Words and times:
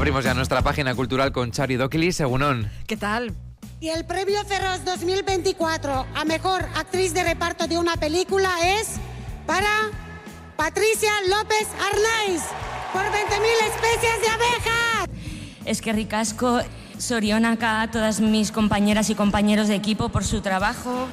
Abrimos 0.00 0.24
ya 0.24 0.32
nuestra 0.32 0.62
página 0.62 0.94
cultural 0.94 1.30
con 1.30 1.52
Chari 1.52 1.76
Dokili, 1.76 2.10
Segunón. 2.10 2.70
¿Qué 2.86 2.96
tal? 2.96 3.34
Y 3.80 3.90
el 3.90 4.06
premio 4.06 4.42
Cerros 4.44 4.82
2024 4.86 6.06
a 6.14 6.24
mejor 6.24 6.62
actriz 6.74 7.12
de 7.12 7.22
reparto 7.22 7.66
de 7.66 7.76
una 7.76 7.96
película 7.98 8.48
es 8.64 8.92
para 9.46 9.68
Patricia 10.56 11.10
López 11.28 11.68
Arnaiz 11.74 12.40
por 12.94 13.02
20.000 13.02 13.12
especies 13.74 14.20
de 14.22 14.28
abejas. 14.28 15.08
Es 15.66 15.82
que 15.82 15.92
ricasco, 15.92 16.60
Sorionaka, 16.96 17.82
a 17.82 17.90
todas 17.90 18.22
mis 18.22 18.52
compañeras 18.52 19.10
y 19.10 19.14
compañeros 19.14 19.68
de 19.68 19.74
equipo 19.74 20.08
por 20.08 20.24
su 20.24 20.40
trabajo, 20.40 21.08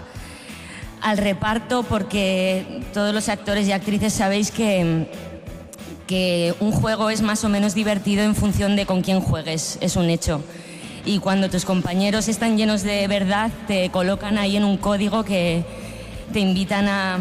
al 1.01 1.17
reparto, 1.17 1.83
porque 1.83 2.85
todos 2.93 3.13
los 3.13 3.27
actores 3.27 3.67
y 3.67 3.73
actrices 3.73 4.13
sabéis 4.13 4.49
que, 4.49 5.11
que 6.07 6.55
un 6.59 6.71
juego 6.71 7.09
es 7.09 7.21
más 7.21 7.43
o 7.43 7.49
menos 7.49 7.75
divertido 7.75 8.23
en 8.23 8.33
función 8.33 8.75
de 8.75 8.85
con 8.85 9.01
quién 9.01 9.19
juegues, 9.19 9.77
es 9.81 9.95
un 9.95 10.09
hecho. 10.09 10.41
Y 11.05 11.19
cuando 11.19 11.49
tus 11.49 11.65
compañeros 11.65 12.27
están 12.27 12.57
llenos 12.57 12.83
de 12.83 13.07
verdad 13.07 13.51
te 13.67 13.89
colocan 13.89 14.37
ahí 14.37 14.57
en 14.57 14.63
un 14.63 14.77
código 14.77 15.23
que 15.23 15.63
te 16.33 16.39
invitan 16.39 16.87
a, 16.87 17.19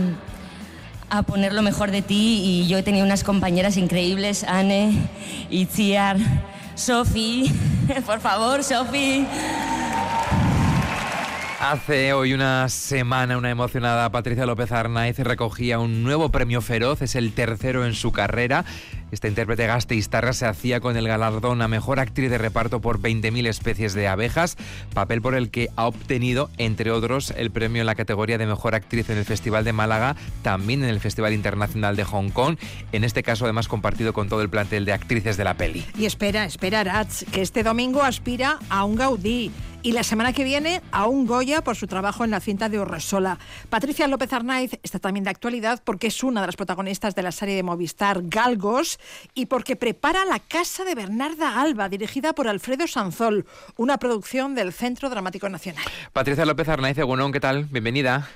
a 1.10 1.22
poner 1.22 1.52
lo 1.52 1.62
mejor 1.62 1.90
de 1.90 2.02
ti. 2.02 2.40
Y 2.44 2.66
yo 2.68 2.78
he 2.78 2.82
tenido 2.82 3.04
unas 3.04 3.24
compañeras 3.24 3.76
increíbles, 3.76 4.44
Anne, 4.44 4.92
Itziar, 5.50 6.16
Sofi, 6.74 7.52
por 8.06 8.20
favor, 8.20 8.64
Sofi. 8.64 9.26
Hace 11.58 12.12
hoy 12.12 12.34
una 12.34 12.68
semana 12.68 13.38
una 13.38 13.50
emocionada 13.50 14.10
Patricia 14.10 14.44
López 14.44 14.72
Arnaiz 14.72 15.18
recogía 15.18 15.78
un 15.78 16.02
nuevo 16.02 16.28
premio 16.28 16.60
feroz, 16.60 17.00
es 17.00 17.14
el 17.14 17.32
tercero 17.32 17.86
en 17.86 17.94
su 17.94 18.12
carrera. 18.12 18.66
Esta 19.10 19.28
intérprete 19.28 19.66
Gasteiztarra 19.66 20.34
se 20.34 20.46
hacía 20.46 20.80
con 20.80 20.96
el 20.96 21.08
galardón 21.08 21.62
a 21.62 21.68
Mejor 21.68 21.98
Actriz 21.98 22.28
de 22.28 22.36
Reparto 22.36 22.80
por 22.80 23.00
20.000 23.00 23.46
especies 23.46 23.94
de 23.94 24.06
abejas, 24.06 24.56
papel 24.92 25.22
por 25.22 25.34
el 25.34 25.50
que 25.50 25.70
ha 25.76 25.86
obtenido, 25.86 26.50
entre 26.58 26.90
otros, 26.90 27.32
el 27.36 27.50
premio 27.50 27.80
en 27.80 27.86
la 27.86 27.94
categoría 27.94 28.36
de 28.36 28.46
Mejor 28.46 28.74
Actriz 28.74 29.08
en 29.08 29.16
el 29.16 29.24
Festival 29.24 29.64
de 29.64 29.72
Málaga, 29.72 30.14
también 30.42 30.84
en 30.84 30.90
el 30.90 31.00
Festival 31.00 31.32
Internacional 31.32 31.96
de 31.96 32.04
Hong 32.04 32.30
Kong, 32.30 32.58
en 32.92 33.02
este 33.02 33.22
caso 33.22 33.44
además 33.44 33.66
compartido 33.66 34.12
con 34.12 34.28
todo 34.28 34.42
el 34.42 34.50
plantel 34.50 34.84
de 34.84 34.92
actrices 34.92 35.36
de 35.36 35.44
la 35.44 35.54
peli. 35.54 35.86
Y 35.96 36.04
espera, 36.04 36.44
espera, 36.44 36.84
Rats, 36.84 37.24
que 37.32 37.40
este 37.40 37.62
domingo 37.62 38.02
aspira 38.02 38.58
a 38.68 38.84
un 38.84 38.96
Gaudí 38.96 39.52
y 39.86 39.92
la 39.92 40.02
semana 40.02 40.32
que 40.32 40.42
viene 40.42 40.82
a 40.90 41.06
un 41.06 41.28
Goya 41.28 41.62
por 41.62 41.76
su 41.76 41.86
trabajo 41.86 42.24
en 42.24 42.32
la 42.32 42.40
cinta 42.40 42.68
de 42.68 42.80
Urresola. 42.80 43.38
Patricia 43.70 44.08
López 44.08 44.32
Arnaiz 44.32 44.80
está 44.82 44.98
también 44.98 45.22
de 45.22 45.30
actualidad 45.30 45.80
porque 45.84 46.08
es 46.08 46.24
una 46.24 46.40
de 46.40 46.48
las 46.48 46.56
protagonistas 46.56 47.14
de 47.14 47.22
la 47.22 47.30
serie 47.30 47.54
de 47.54 47.62
Movistar 47.62 48.18
Galgos 48.24 48.98
y 49.32 49.46
porque 49.46 49.76
prepara 49.76 50.24
La 50.24 50.40
Casa 50.40 50.82
de 50.82 50.96
Bernarda 50.96 51.60
Alba, 51.60 51.88
dirigida 51.88 52.32
por 52.32 52.48
Alfredo 52.48 52.88
Sanzol, 52.88 53.46
una 53.76 53.98
producción 53.98 54.56
del 54.56 54.72
Centro 54.72 55.08
Dramático 55.08 55.48
Nacional. 55.48 55.84
Patricia 56.12 56.44
López 56.44 56.68
Arnaiz, 56.68 56.98
Egunon, 56.98 57.30
¿qué 57.30 57.38
tal? 57.38 57.66
Bienvenida. 57.66 58.28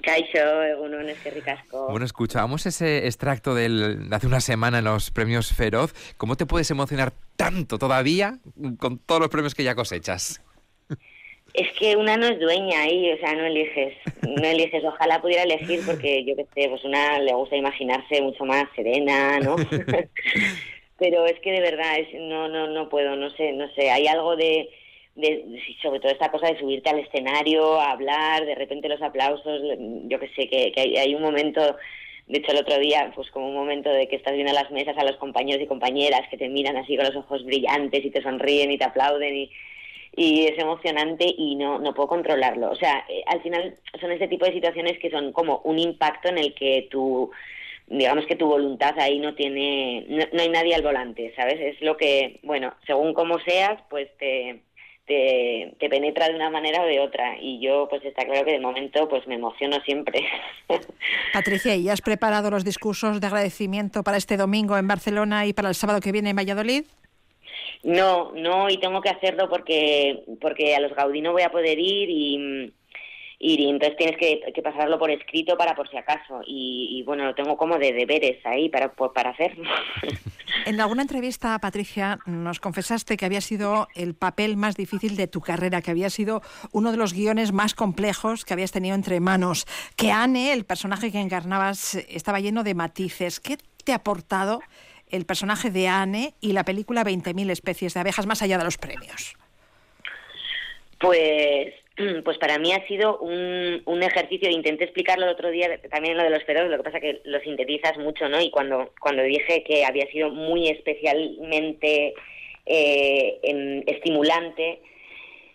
Caixo, 0.00 0.62
Egunon, 0.62 1.08
es 1.08 1.18
que 1.18 1.32
ricasco. 1.32 1.88
Bueno, 1.88 2.06
escuchábamos 2.06 2.66
ese 2.66 3.06
extracto 3.06 3.56
del, 3.56 4.08
de 4.10 4.14
hace 4.14 4.28
una 4.28 4.40
semana 4.40 4.78
en 4.78 4.84
los 4.84 5.10
premios 5.10 5.52
Feroz. 5.52 5.92
¿Cómo 6.18 6.36
te 6.36 6.46
puedes 6.46 6.70
emocionar 6.70 7.12
tanto 7.34 7.80
todavía 7.80 8.38
con 8.78 8.98
todos 8.98 9.20
los 9.20 9.28
premios 9.28 9.56
que 9.56 9.64
ya 9.64 9.74
cosechas? 9.74 10.40
Es 11.54 11.70
que 11.78 11.96
una 11.96 12.16
no 12.16 12.26
es 12.26 12.40
dueña 12.40 12.82
ahí, 12.82 13.12
o 13.12 13.18
sea, 13.18 13.32
no 13.34 13.46
eliges, 13.46 13.94
no 14.22 14.44
eliges. 14.44 14.84
Ojalá 14.84 15.22
pudiera 15.22 15.44
elegir 15.44 15.80
porque 15.86 16.24
yo 16.24 16.34
qué 16.34 16.46
sé, 16.52 16.68
pues 16.68 16.84
una 16.84 17.20
le 17.20 17.32
gusta 17.32 17.56
imaginarse 17.56 18.20
mucho 18.22 18.44
más 18.44 18.64
serena, 18.74 19.38
¿no? 19.38 19.54
Pero 20.98 21.26
es 21.26 21.38
que 21.40 21.52
de 21.52 21.60
verdad 21.60 21.98
es, 21.98 22.08
no, 22.14 22.48
no, 22.48 22.66
no 22.66 22.88
puedo, 22.88 23.14
no 23.14 23.30
sé, 23.30 23.52
no 23.52 23.72
sé. 23.74 23.90
Hay 23.90 24.08
algo 24.08 24.34
de, 24.34 24.68
de, 25.14 25.60
sobre 25.80 26.00
todo 26.00 26.10
esta 26.10 26.30
cosa 26.30 26.48
de 26.48 26.58
subirte 26.58 26.90
al 26.90 26.98
escenario, 26.98 27.80
a 27.80 27.92
hablar, 27.92 28.44
de 28.46 28.56
repente 28.56 28.88
los 28.88 29.02
aplausos, 29.02 29.62
yo 30.08 30.18
que 30.18 30.28
sé, 30.34 30.48
que, 30.48 30.72
que 30.72 30.80
hay, 30.80 30.96
hay 30.96 31.14
un 31.14 31.22
momento 31.22 31.76
de 32.26 32.38
hecho, 32.38 32.52
el 32.52 32.58
otro 32.58 32.78
día, 32.78 33.12
pues 33.14 33.30
como 33.30 33.48
un 33.48 33.54
momento 33.54 33.90
de 33.90 34.08
que 34.08 34.16
estás 34.16 34.32
viendo 34.32 34.50
a 34.50 34.62
las 34.62 34.70
mesas 34.70 34.96
a 34.96 35.04
los 35.04 35.16
compañeros 35.16 35.62
y 35.62 35.66
compañeras 35.66 36.22
que 36.30 36.38
te 36.38 36.48
miran 36.48 36.78
así 36.78 36.96
con 36.96 37.04
los 37.04 37.16
ojos 37.16 37.44
brillantes 37.44 38.02
y 38.02 38.10
te 38.10 38.22
sonríen 38.22 38.72
y 38.72 38.78
te 38.78 38.84
aplauden 38.84 39.36
y, 39.36 39.50
y 40.16 40.46
es 40.46 40.58
emocionante 40.58 41.26
y 41.26 41.56
no, 41.56 41.78
no 41.78 41.94
puedo 41.94 42.08
controlarlo. 42.08 42.70
O 42.70 42.76
sea, 42.76 43.04
eh, 43.08 43.22
al 43.26 43.42
final 43.42 43.74
son 44.00 44.12
ese 44.12 44.28
tipo 44.28 44.44
de 44.44 44.52
situaciones 44.52 44.98
que 44.98 45.10
son 45.10 45.32
como 45.32 45.60
un 45.64 45.78
impacto 45.78 46.28
en 46.28 46.38
el 46.38 46.54
que 46.54 46.88
tu, 46.90 47.30
digamos 47.86 48.26
que 48.26 48.36
tu 48.36 48.46
voluntad 48.46 48.98
ahí 48.98 49.18
no 49.18 49.34
tiene, 49.34 50.06
no, 50.08 50.40
hay 50.40 50.48
nadie 50.48 50.74
al 50.74 50.82
volante, 50.82 51.32
¿sabes? 51.36 51.60
Es 51.60 51.80
lo 51.80 51.96
que, 51.96 52.38
bueno, 52.42 52.74
según 52.86 53.12
como 53.12 53.40
seas, 53.40 53.80
pues 53.90 54.08
te, 54.18 54.60
te, 55.06 55.74
te, 55.80 55.88
penetra 55.88 56.28
de 56.28 56.36
una 56.36 56.50
manera 56.50 56.82
o 56.82 56.86
de 56.86 57.00
otra. 57.00 57.36
Y 57.40 57.60
yo, 57.60 57.88
pues 57.90 58.04
está 58.04 58.24
claro 58.24 58.44
que 58.44 58.52
de 58.52 58.60
momento, 58.60 59.08
pues 59.08 59.26
me 59.26 59.34
emociono 59.34 59.80
siempre. 59.84 60.24
Patricia, 61.32 61.74
¿y 61.74 61.88
has 61.88 62.00
preparado 62.00 62.50
los 62.50 62.64
discursos 62.64 63.20
de 63.20 63.26
agradecimiento 63.26 64.04
para 64.04 64.16
este 64.16 64.36
domingo 64.36 64.78
en 64.78 64.86
Barcelona 64.86 65.46
y 65.46 65.52
para 65.52 65.68
el 65.70 65.74
sábado 65.74 66.00
que 66.00 66.12
viene 66.12 66.30
en 66.30 66.36
Valladolid? 66.36 66.84
No, 67.84 68.32
no, 68.32 68.70
y 68.70 68.78
tengo 68.78 69.00
que 69.00 69.10
hacerlo 69.10 69.48
porque, 69.48 70.24
porque 70.40 70.74
a 70.74 70.80
los 70.80 70.94
Gaudí 70.94 71.20
no 71.20 71.32
voy 71.32 71.42
a 71.42 71.50
poder 71.50 71.78
ir 71.78 72.08
y, 72.10 72.72
entonces 73.40 73.96
tienes 73.98 74.16
que, 74.16 74.62
pasarlo 74.62 74.98
por 74.98 75.10
escrito 75.10 75.58
para 75.58 75.74
por 75.74 75.88
si 75.90 75.98
acaso. 75.98 76.40
Y, 76.46 76.88
y 76.92 77.02
bueno, 77.02 77.24
lo 77.24 77.34
tengo 77.34 77.58
como 77.58 77.78
de 77.78 77.92
deberes 77.92 78.44
ahí 78.46 78.70
para, 78.70 78.92
para 78.92 79.30
hacerlo. 79.30 79.68
En 80.66 80.80
alguna 80.80 81.02
entrevista, 81.02 81.58
Patricia, 81.58 82.18
nos 82.24 82.58
confesaste 82.58 83.18
que 83.18 83.26
había 83.26 83.42
sido 83.42 83.86
el 83.94 84.14
papel 84.14 84.56
más 84.56 84.76
difícil 84.76 85.14
de 85.14 85.26
tu 85.26 85.42
carrera, 85.42 85.82
que 85.82 85.90
había 85.90 86.08
sido 86.08 86.40
uno 86.72 86.90
de 86.90 86.96
los 86.96 87.12
guiones 87.12 87.52
más 87.52 87.74
complejos 87.74 88.46
que 88.46 88.54
habías 88.54 88.72
tenido 88.72 88.94
entre 88.94 89.20
manos, 89.20 89.66
que 89.94 90.10
Anne, 90.10 90.54
el 90.54 90.64
personaje 90.64 91.12
que 91.12 91.20
encarnabas, 91.20 91.96
estaba 92.08 92.40
lleno 92.40 92.62
de 92.62 92.74
matices. 92.74 93.40
¿Qué 93.40 93.58
te 93.84 93.92
ha 93.92 93.96
aportado 93.96 94.60
el 95.10 95.26
personaje 95.26 95.70
de 95.70 95.88
Anne 95.88 96.34
y 96.40 96.52
la 96.52 96.64
película 96.64 97.04
20.000 97.04 97.50
especies 97.50 97.94
de 97.94 98.00
abejas 98.00 98.26
más 98.26 98.42
allá 98.42 98.58
de 98.58 98.64
los 98.64 98.78
premios? 98.78 99.34
Pues, 100.98 101.74
pues 102.24 102.38
para 102.38 102.58
mí 102.58 102.72
ha 102.72 102.86
sido 102.86 103.18
un, 103.18 103.82
un 103.84 104.02
ejercicio, 104.02 104.50
intenté 104.50 104.84
explicarlo 104.84 105.26
el 105.26 105.32
otro 105.32 105.50
día 105.50 105.80
también 105.90 106.16
lo 106.16 106.22
de 106.22 106.30
los 106.30 106.44
feroz, 106.44 106.68
lo 106.70 106.76
que 106.78 106.82
pasa 106.82 107.00
que 107.00 107.20
lo 107.24 107.40
sintetizas 107.40 107.98
mucho, 107.98 108.28
¿no? 108.28 108.40
Y 108.40 108.50
cuando, 108.50 108.92
cuando 109.00 109.22
dije 109.22 109.62
que 109.64 109.84
había 109.84 110.06
sido 110.10 110.30
muy 110.30 110.68
especialmente 110.68 112.14
eh, 112.66 113.84
estimulante, 113.86 114.80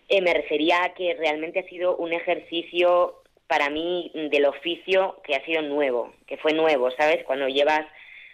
eh, 0.08 0.20
me 0.22 0.34
refería 0.34 0.84
a 0.84 0.94
que 0.94 1.14
realmente 1.14 1.60
ha 1.60 1.68
sido 1.68 1.96
un 1.96 2.12
ejercicio 2.12 3.22
para 3.46 3.68
mí 3.68 4.12
del 4.14 4.46
oficio 4.46 5.20
que 5.24 5.34
ha 5.34 5.44
sido 5.44 5.62
nuevo, 5.62 6.12
que 6.26 6.36
fue 6.36 6.52
nuevo, 6.52 6.90
¿sabes? 6.92 7.24
Cuando 7.24 7.48
llevas 7.48 7.84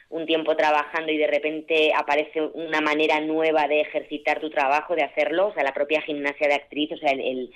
un 0.09 0.27
tiempo 0.27 0.57
trabajando 0.57 1.11
y 1.11 1.17
de 1.17 1.27
repente 1.27 1.93
aparece 1.95 2.41
una 2.41 2.81
manera 2.81 3.21
nueva 3.21 3.67
de 3.67 3.81
ejercitar 3.81 4.41
tu 4.41 4.51
trabajo, 4.51 4.95
de 4.95 5.03
hacerlo, 5.03 5.49
o 5.49 5.55
sea, 5.55 5.65
la 5.65 5.75
propia 5.75 6.01
gimnasia 6.03 6.49
de 6.49 6.55
actriz, 6.55 6.93
o 6.93 6.97
sea, 6.97 7.11
el, 7.11 7.51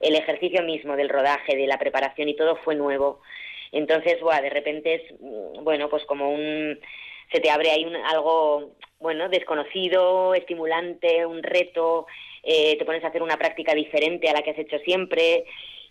el, 0.00 0.14
ejercicio 0.14 0.62
mismo 0.62 0.96
del 0.96 1.08
rodaje, 1.08 1.56
de 1.56 1.66
la 1.66 1.78
preparación 1.78 2.28
y 2.28 2.36
todo 2.36 2.56
fue 2.56 2.76
nuevo. 2.76 3.20
Entonces, 3.72 4.20
buah, 4.20 4.40
de 4.40 4.50
repente 4.50 4.94
es, 4.94 5.20
mm, 5.20 5.64
bueno, 5.64 5.88
pues 5.88 6.04
como 6.04 6.30
un, 6.30 6.78
se 7.32 7.40
te 7.40 7.50
abre 7.50 7.70
ahí 7.70 7.84
un, 7.84 7.96
algo, 7.96 8.76
bueno, 9.00 9.28
desconocido, 9.28 10.34
estimulante, 10.34 11.26
un 11.26 11.42
reto, 11.42 12.06
eh, 12.44 12.76
te 12.78 12.84
pones 12.84 13.02
a 13.04 13.08
hacer 13.08 13.22
una 13.22 13.36
práctica 13.36 13.74
diferente 13.74 14.28
a 14.28 14.34
la 14.34 14.42
que 14.42 14.50
has 14.50 14.58
hecho 14.58 14.78
siempre 14.78 15.44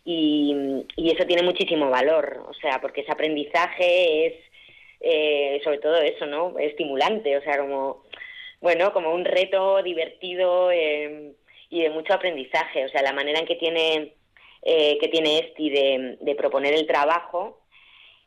y, 0.05 0.55
y 0.95 1.11
eso 1.11 1.25
tiene 1.25 1.43
muchísimo 1.43 1.89
valor, 1.89 2.45
o 2.47 2.53
sea, 2.53 2.79
porque 2.81 3.01
ese 3.01 3.11
aprendizaje 3.11 4.27
es 4.27 4.33
eh, 4.99 5.59
sobre 5.63 5.79
todo 5.79 5.97
eso, 5.97 6.25
¿no? 6.25 6.57
Estimulante, 6.59 7.37
o 7.37 7.41
sea, 7.41 7.57
como, 7.57 8.03
bueno, 8.61 8.93
como 8.93 9.13
un 9.13 9.25
reto 9.25 9.81
divertido 9.83 10.71
eh, 10.71 11.33
y 11.69 11.81
de 11.81 11.89
mucho 11.89 12.13
aprendizaje, 12.13 12.85
o 12.85 12.89
sea, 12.89 13.01
la 13.01 13.13
manera 13.13 13.39
en 13.39 13.45
que 13.45 13.55
tiene, 13.55 14.13
eh, 14.63 14.97
que 14.99 15.07
tiene 15.07 15.39
Esti 15.39 15.69
de, 15.69 16.17
de 16.21 16.35
proponer 16.35 16.73
el 16.73 16.87
trabajo, 16.87 17.59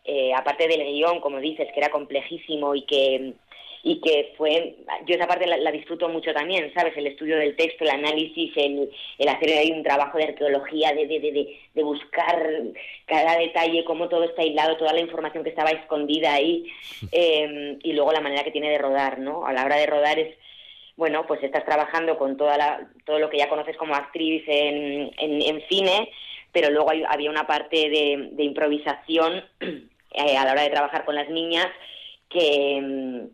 eh, 0.05 0.33
aparte 0.35 0.67
del 0.67 0.85
guion, 0.85 1.21
como 1.21 1.41
dices, 1.41 1.69
que 1.73 1.81
era 1.81 1.91
complejísimo 1.91 2.75
y 2.75 2.83
que 2.83 3.35
y 3.83 4.01
que 4.01 4.35
fue, 4.37 4.77
yo 5.07 5.15
esa 5.15 5.27
parte 5.27 5.47
la, 5.47 5.73
disfruto 5.73 6.09
mucho 6.09 6.35
también, 6.35 6.73
¿sabes? 6.75 6.95
El 6.97 7.07
estudio 7.07 7.39
del 7.39 7.57
texto, 7.57 7.85
el 7.85 7.91
análisis, 7.91 8.53
el, 8.57 8.91
el 9.19 9.29
hacer 9.29 9.57
ahí 9.57 9.73
un 9.73 9.83
trabajo 9.83 10.19
de 10.19 10.25
arqueología, 10.25 10.93
de, 10.93 11.07
de, 11.07 11.21
de, 11.21 11.59
de, 11.75 11.83
buscar 11.83 12.51
cada 13.07 13.39
detalle, 13.39 13.85
cómo 13.85 14.09
todo 14.09 14.25
está 14.25 14.43
aislado, 14.43 14.77
toda 14.77 14.93
la 14.93 15.01
información 15.01 15.45
que 15.45 15.51
estaba 15.51 15.71
escondida 15.71 16.35
ahí, 16.35 16.71
eh, 17.13 17.79
y 17.83 17.93
luego 17.95 18.13
la 18.13 18.21
manera 18.21 18.45
que 18.45 18.51
tiene 18.51 18.71
de 18.71 18.79
rodar, 18.79 19.19
¿no? 19.19 19.47
A 19.47 19.53
la 19.53 19.65
hora 19.65 19.77
de 19.77 19.87
rodar 19.87 20.19
es, 20.19 20.37
bueno, 20.97 21.27
pues 21.27 21.43
estás 21.43 21.65
trabajando 21.65 22.19
con 22.19 22.37
toda 22.37 22.59
la, 22.59 22.87
todo 23.07 23.19
lo 23.19 23.31
que 23.31 23.39
ya 23.39 23.49
conoces 23.49 23.79
como 23.79 23.95
actriz 23.95 24.45
en, 24.47 25.11
en, 25.19 25.43
en 25.43 25.63
cine, 25.69 26.11
pero 26.53 26.69
luego 26.69 26.91
hay, 26.91 27.03
había 27.09 27.31
una 27.31 27.47
parte 27.47 27.89
de, 27.89 28.29
de 28.33 28.45
improvisación 28.45 29.43
eh, 29.61 30.37
a 30.37 30.45
la 30.45 30.53
hora 30.53 30.63
de 30.63 30.71
trabajar 30.71 31.07
con 31.07 31.15
las 31.15 31.31
niñas 31.31 31.69
que 32.29 33.31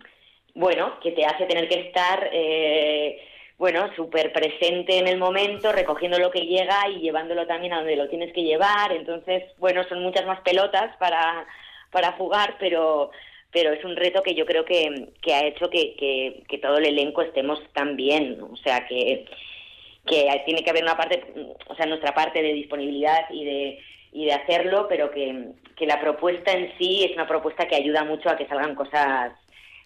bueno, 0.57 0.99
que 1.01 1.13
te 1.13 1.25
hace 1.27 1.45
tener 1.45 1.69
que 1.69 1.81
estar, 1.81 2.31
eh, 2.33 3.21
bueno, 3.59 3.95
súper 3.95 4.33
presente 4.33 4.99
en 4.99 5.07
el 5.07 5.19
momento, 5.19 5.71
recogiendo 5.71 6.19
lo 6.19 6.31
que 6.31 6.47
llega 6.47 6.89
y 6.89 7.01
llevándolo 7.01 7.47
también 7.47 7.75
a 7.75 7.79
donde 7.79 7.95
lo 7.95 8.09
tienes 8.09 8.33
que 8.33 8.43
llevar. 8.43 8.91
Entonces, 8.93 9.45
bueno, 9.59 9.85
son 9.85 10.03
muchas 10.03 10.25
más 10.27 10.41
pelotas 10.41 10.97
para, 10.97 11.47
para 11.91 12.13
jugar, 12.13 12.57
pero 12.59 13.11
pero 13.53 13.73
es 13.73 13.83
un 13.85 13.97
reto 13.97 14.23
que 14.23 14.35
yo 14.35 14.45
creo 14.45 14.67
que, 14.67 15.13
que 15.23 15.33
ha 15.33 15.47
hecho 15.47 15.71
que, 15.71 15.95
que, 15.97 16.43
que, 16.47 16.59
todo 16.59 16.77
el 16.77 16.87
elenco 16.87 17.23
estemos 17.23 17.59
tan 17.73 17.97
bien. 17.97 18.39
O 18.43 18.57
sea, 18.57 18.87
que, 18.87 19.25
que 20.07 20.43
tiene 20.45 20.63
que 20.63 20.71
haber 20.71 20.83
una 20.83 20.97
parte, 20.97 21.23
o 21.67 21.75
sea, 21.75 21.87
nuestra 21.87 22.13
parte 22.13 22.43
de 22.43 22.53
disponibilidad 22.53 23.25
y 23.31 23.45
de, 23.45 23.79
y 24.13 24.27
de 24.27 24.33
hacerlo, 24.33 24.87
pero 24.89 25.11
que, 25.11 25.53
que 25.75 25.87
la 25.87 26.01
propuesta 26.01 26.53
en 26.53 26.77
sí 26.77 27.05
es 27.05 27.13
una 27.15 27.27
propuesta 27.27 27.67
que 27.67 27.77
ayuda 27.77 28.05
mucho 28.05 28.29
a 28.29 28.37
que 28.37 28.47
salgan 28.47 28.75
cosas 28.75 29.33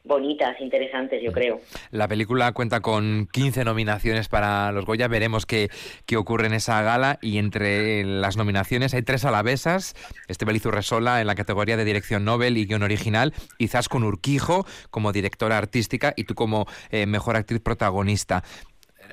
bonitas, 0.05 0.61
interesantes, 0.61 1.23
yo 1.23 1.33
creo. 1.33 1.61
La 1.91 2.09
película 2.09 2.53
cuenta 2.53 2.81
con 2.81 3.29
15 3.33 3.65
nominaciones 3.65 4.29
para 4.29 4.73
los 4.73 4.85
Goya. 4.85 5.09
Veremos 5.09 5.47
qué, 5.47 5.71
qué 6.07 6.17
ocurre 6.17 6.47
en 6.47 6.55
esa 6.55 6.83
gala. 6.83 7.19
Y 7.23 7.39
entre 7.39 8.05
las 8.05 8.37
nominaciones 8.37 8.95
hay 8.95 9.03
tres 9.03 9.25
alavesas. 9.25 9.95
Estebel 10.29 10.61
Resola 10.61 11.21
en 11.21 11.27
la 11.27 11.35
categoría 11.35 11.77
de 11.77 11.85
dirección 11.85 12.25
Nobel 12.25 12.57
y 12.57 12.67
guion 12.67 12.83
original. 12.83 13.33
Y 13.59 13.69
con 13.89 14.05
Urquijo 14.05 14.67
como 14.91 15.13
directora 15.13 15.59
artística 15.59 16.13
y 16.17 16.25
tú 16.25 16.35
como 16.35 16.67
eh, 16.91 17.07
mejor 17.07 17.37
actriz 17.37 17.61
protagonista. 17.61 18.43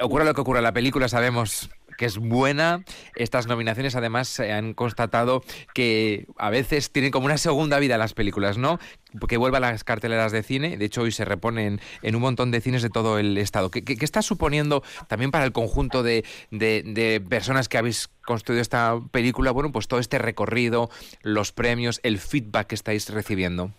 Ocurre 0.02 0.26
lo 0.26 0.34
que 0.34 0.42
ocurre 0.42 0.60
en 0.60 0.64
la 0.64 0.74
película, 0.74 1.08
sabemos 1.08 1.70
que 1.98 2.06
es 2.06 2.18
buena. 2.18 2.84
Estas 3.16 3.48
nominaciones 3.48 3.96
además 3.96 4.28
se 4.28 4.54
han 4.54 4.74
constatado 4.74 5.44
que 5.74 6.28
a 6.38 6.50
veces 6.50 6.92
tienen 6.92 7.12
como 7.12 7.26
una 7.26 7.38
segunda 7.38 7.80
vida 7.80 7.98
las 7.98 8.14
películas, 8.14 8.58
¿no? 8.58 8.80
Que 9.28 9.38
vuelvan 9.38 9.64
las 9.64 9.84
carteleras 9.84 10.32
de 10.32 10.44
cine. 10.44 10.78
De 10.78 10.86
hecho, 10.86 11.02
hoy 11.02 11.12
se 11.12 11.26
reponen 11.26 11.82
en 12.02 12.16
un 12.16 12.22
montón 12.22 12.52
de 12.52 12.62
cines 12.62 12.82
de 12.82 12.90
todo 12.90 13.20
el 13.20 13.38
estado. 13.38 13.72
¿Qué, 13.72 13.84
está 14.00 14.22
suponiendo 14.22 14.84
también 15.08 15.32
para 15.32 15.46
el 15.46 15.52
conjunto 15.52 16.04
de, 16.04 16.24
de 16.52 17.24
personas 17.28 17.68
que 17.68 17.78
habéis 17.78 18.10
construido 18.26 18.62
esta 18.62 19.00
película? 19.12 19.52
Bueno, 19.52 19.72
pues 19.72 19.88
todo 19.88 20.00
este 20.00 20.20
recorrido, 20.20 20.90
los 21.24 21.52
premios, 21.52 22.00
el 22.04 22.20
feedback 22.20 22.68
que 22.68 22.76
estáis 22.76 23.10
recibiendo 23.10 23.72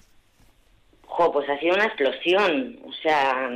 pues 1.32 1.49
ha 1.49 1.59
sido 1.59 1.75
una 1.75 1.87
explosión. 1.87 2.79
O 2.87 2.93
sea, 2.93 3.50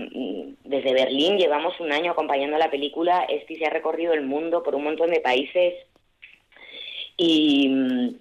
desde 0.64 0.92
Berlín 0.92 1.38
llevamos 1.38 1.78
un 1.80 1.92
año 1.92 2.12
acompañando 2.12 2.58
la 2.58 2.70
película. 2.70 3.24
Este 3.28 3.56
se 3.56 3.66
ha 3.66 3.70
recorrido 3.70 4.12
el 4.12 4.22
mundo 4.22 4.62
por 4.62 4.74
un 4.74 4.84
montón 4.84 5.10
de 5.10 5.20
países 5.20 5.74
y, 7.16 8.18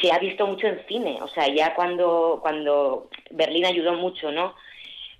se 0.00 0.12
ha 0.12 0.18
visto 0.18 0.46
mucho 0.46 0.66
en 0.66 0.80
cine. 0.88 1.18
O 1.22 1.28
sea, 1.28 1.48
ya 1.48 1.74
cuando, 1.74 2.38
cuando 2.42 3.10
Berlín 3.30 3.66
ayudó 3.66 3.94
mucho, 3.94 4.32
¿no? 4.32 4.54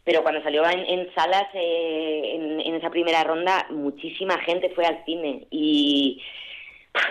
Pero 0.05 0.23
cuando 0.23 0.43
salió 0.43 0.65
en, 0.69 1.13
salas 1.15 1.47
eh, 1.55 2.33
en, 2.35 2.61
en 2.61 2.75
esa 2.75 2.91
primera 2.91 3.23
ronda, 3.23 3.67
muchísima 3.71 4.39
gente 4.39 4.71
fue 4.71 4.87
al 4.87 5.05
cine 5.05 5.47
y 5.51 6.23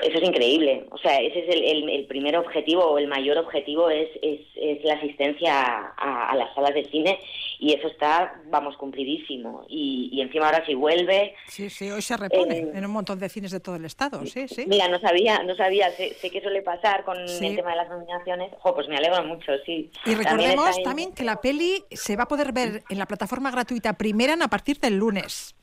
eso 0.01 0.17
es 0.17 0.23
increíble. 0.23 0.85
O 0.91 0.97
sea, 0.97 1.19
ese 1.19 1.39
es 1.39 1.47
el, 1.49 2.05
primer 2.07 2.35
objetivo 2.37 2.83
o 2.83 2.97
el 2.97 3.07
mayor 3.07 3.37
objetivo 3.37 3.89
es, 3.89 4.09
es, 4.21 4.83
la 4.83 4.95
asistencia 4.95 5.93
a, 5.97 6.35
las 6.35 6.53
salas 6.53 6.73
de 6.73 6.85
cine 6.85 7.19
y 7.59 7.73
eso 7.73 7.87
está, 7.87 8.41
vamos, 8.47 8.75
cumplidísimo. 8.77 9.65
Y, 9.69 10.19
encima 10.21 10.47
ahora 10.47 10.65
si 10.65 10.75
vuelve... 10.75 11.35
Sí, 11.47 11.69
sí, 11.69 11.89
hoy 11.91 12.01
se 12.01 12.17
repone 12.17 12.57
eh, 12.57 12.71
en 12.73 12.85
un 12.85 12.91
montón 12.91 13.19
de 13.19 13.29
cines 13.29 13.51
de 13.51 13.59
todo 13.59 13.75
el 13.75 13.85
estado, 13.85 14.25
sí, 14.25 14.47
sí. 14.47 14.65
Mira, 14.67 14.87
no 14.87 14.99
sabía, 14.99 15.43
no 15.43 15.55
sabía, 15.55 15.89
sé, 15.91 16.13
sé 16.13 16.29
que 16.29 16.41
suele 16.41 16.61
pasar 16.61 17.03
con 17.03 17.17
el 17.17 17.55
tema 17.55 17.71
de 17.71 17.77
las 17.77 17.89
nominaciones. 17.89 18.51
Jo, 18.59 18.75
pues 18.75 18.87
me 18.87 18.97
alegro 18.97 19.23
mucho, 19.23 19.53
sí. 19.65 19.89
Y 20.05 20.15
recordemos 20.15 20.81
también 20.83 21.13
que 21.13 21.23
la 21.23 21.39
peli 21.41 21.83
se 21.91 22.15
va 22.15 22.23
a 22.23 22.27
poder 22.27 22.51
ver 22.51 22.83
en 22.89 22.97
la 22.97 23.05
plataforma 23.05 23.51
gratuita 23.51 23.93
primera 23.93 24.29
a 24.39 24.47
partir 24.47 24.79
del 24.79 24.95
lunes. 24.95 25.55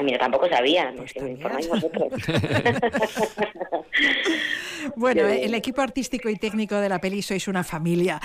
Ah, 0.00 0.02
mira, 0.02 0.18
tampoco 0.18 0.48
sabía, 0.48 0.94
pues 0.96 1.12
que 1.12 1.20
me 1.20 1.32
informáis 1.32 1.68
vosotros. 1.68 2.10
bueno, 4.96 5.26
el 5.26 5.52
equipo 5.52 5.82
artístico 5.82 6.30
y 6.30 6.36
técnico 6.36 6.76
de 6.76 6.88
la 6.88 7.00
peli 7.00 7.20
sois 7.20 7.48
una 7.48 7.64
familia. 7.64 8.18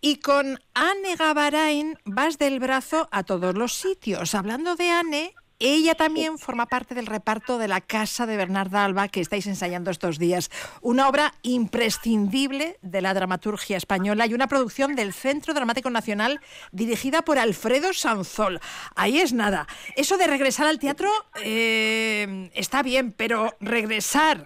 Y 0.00 0.20
con 0.20 0.58
Anne 0.72 1.16
Gavarain 1.18 1.98
vas 2.06 2.38
del 2.38 2.60
brazo 2.60 3.08
a 3.12 3.24
todos 3.24 3.54
los 3.54 3.74
sitios. 3.74 4.34
Hablando 4.34 4.74
de 4.74 4.88
Anne, 4.88 5.34
ella 5.58 5.94
también 5.94 6.38
forma 6.38 6.66
parte 6.66 6.94
del 6.94 7.06
reparto 7.06 7.58
de 7.58 7.68
La 7.68 7.80
Casa 7.80 8.26
de 8.26 8.36
Bernarda 8.36 8.84
Alba 8.84 9.08
que 9.08 9.20
estáis 9.20 9.46
ensayando 9.46 9.90
estos 9.90 10.18
días. 10.18 10.50
Una 10.82 11.08
obra 11.08 11.34
imprescindible 11.42 12.78
de 12.82 13.02
la 13.02 13.14
dramaturgia 13.14 13.76
española 13.76 14.26
y 14.26 14.34
una 14.34 14.46
producción 14.46 14.94
del 14.94 15.12
Centro 15.12 15.54
Dramático 15.54 15.90
Nacional 15.90 16.40
dirigida 16.70 17.22
por 17.22 17.38
Alfredo 17.38 17.92
Sanzol. 17.92 18.60
Ahí 18.94 19.18
es 19.18 19.32
nada. 19.32 19.66
Eso 19.96 20.16
de 20.16 20.26
regresar 20.26 20.66
al 20.66 20.78
teatro 20.78 21.10
eh, 21.42 22.50
está 22.54 22.82
bien, 22.82 23.12
pero 23.12 23.56
regresar 23.60 24.44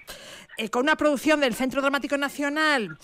eh, 0.57 0.71
con 0.71 0.83
una 0.83 0.97
producción 0.97 1.41
del 1.41 1.55
Centro 1.55 1.83
Dramático 1.83 2.17
Nacional 2.17 2.99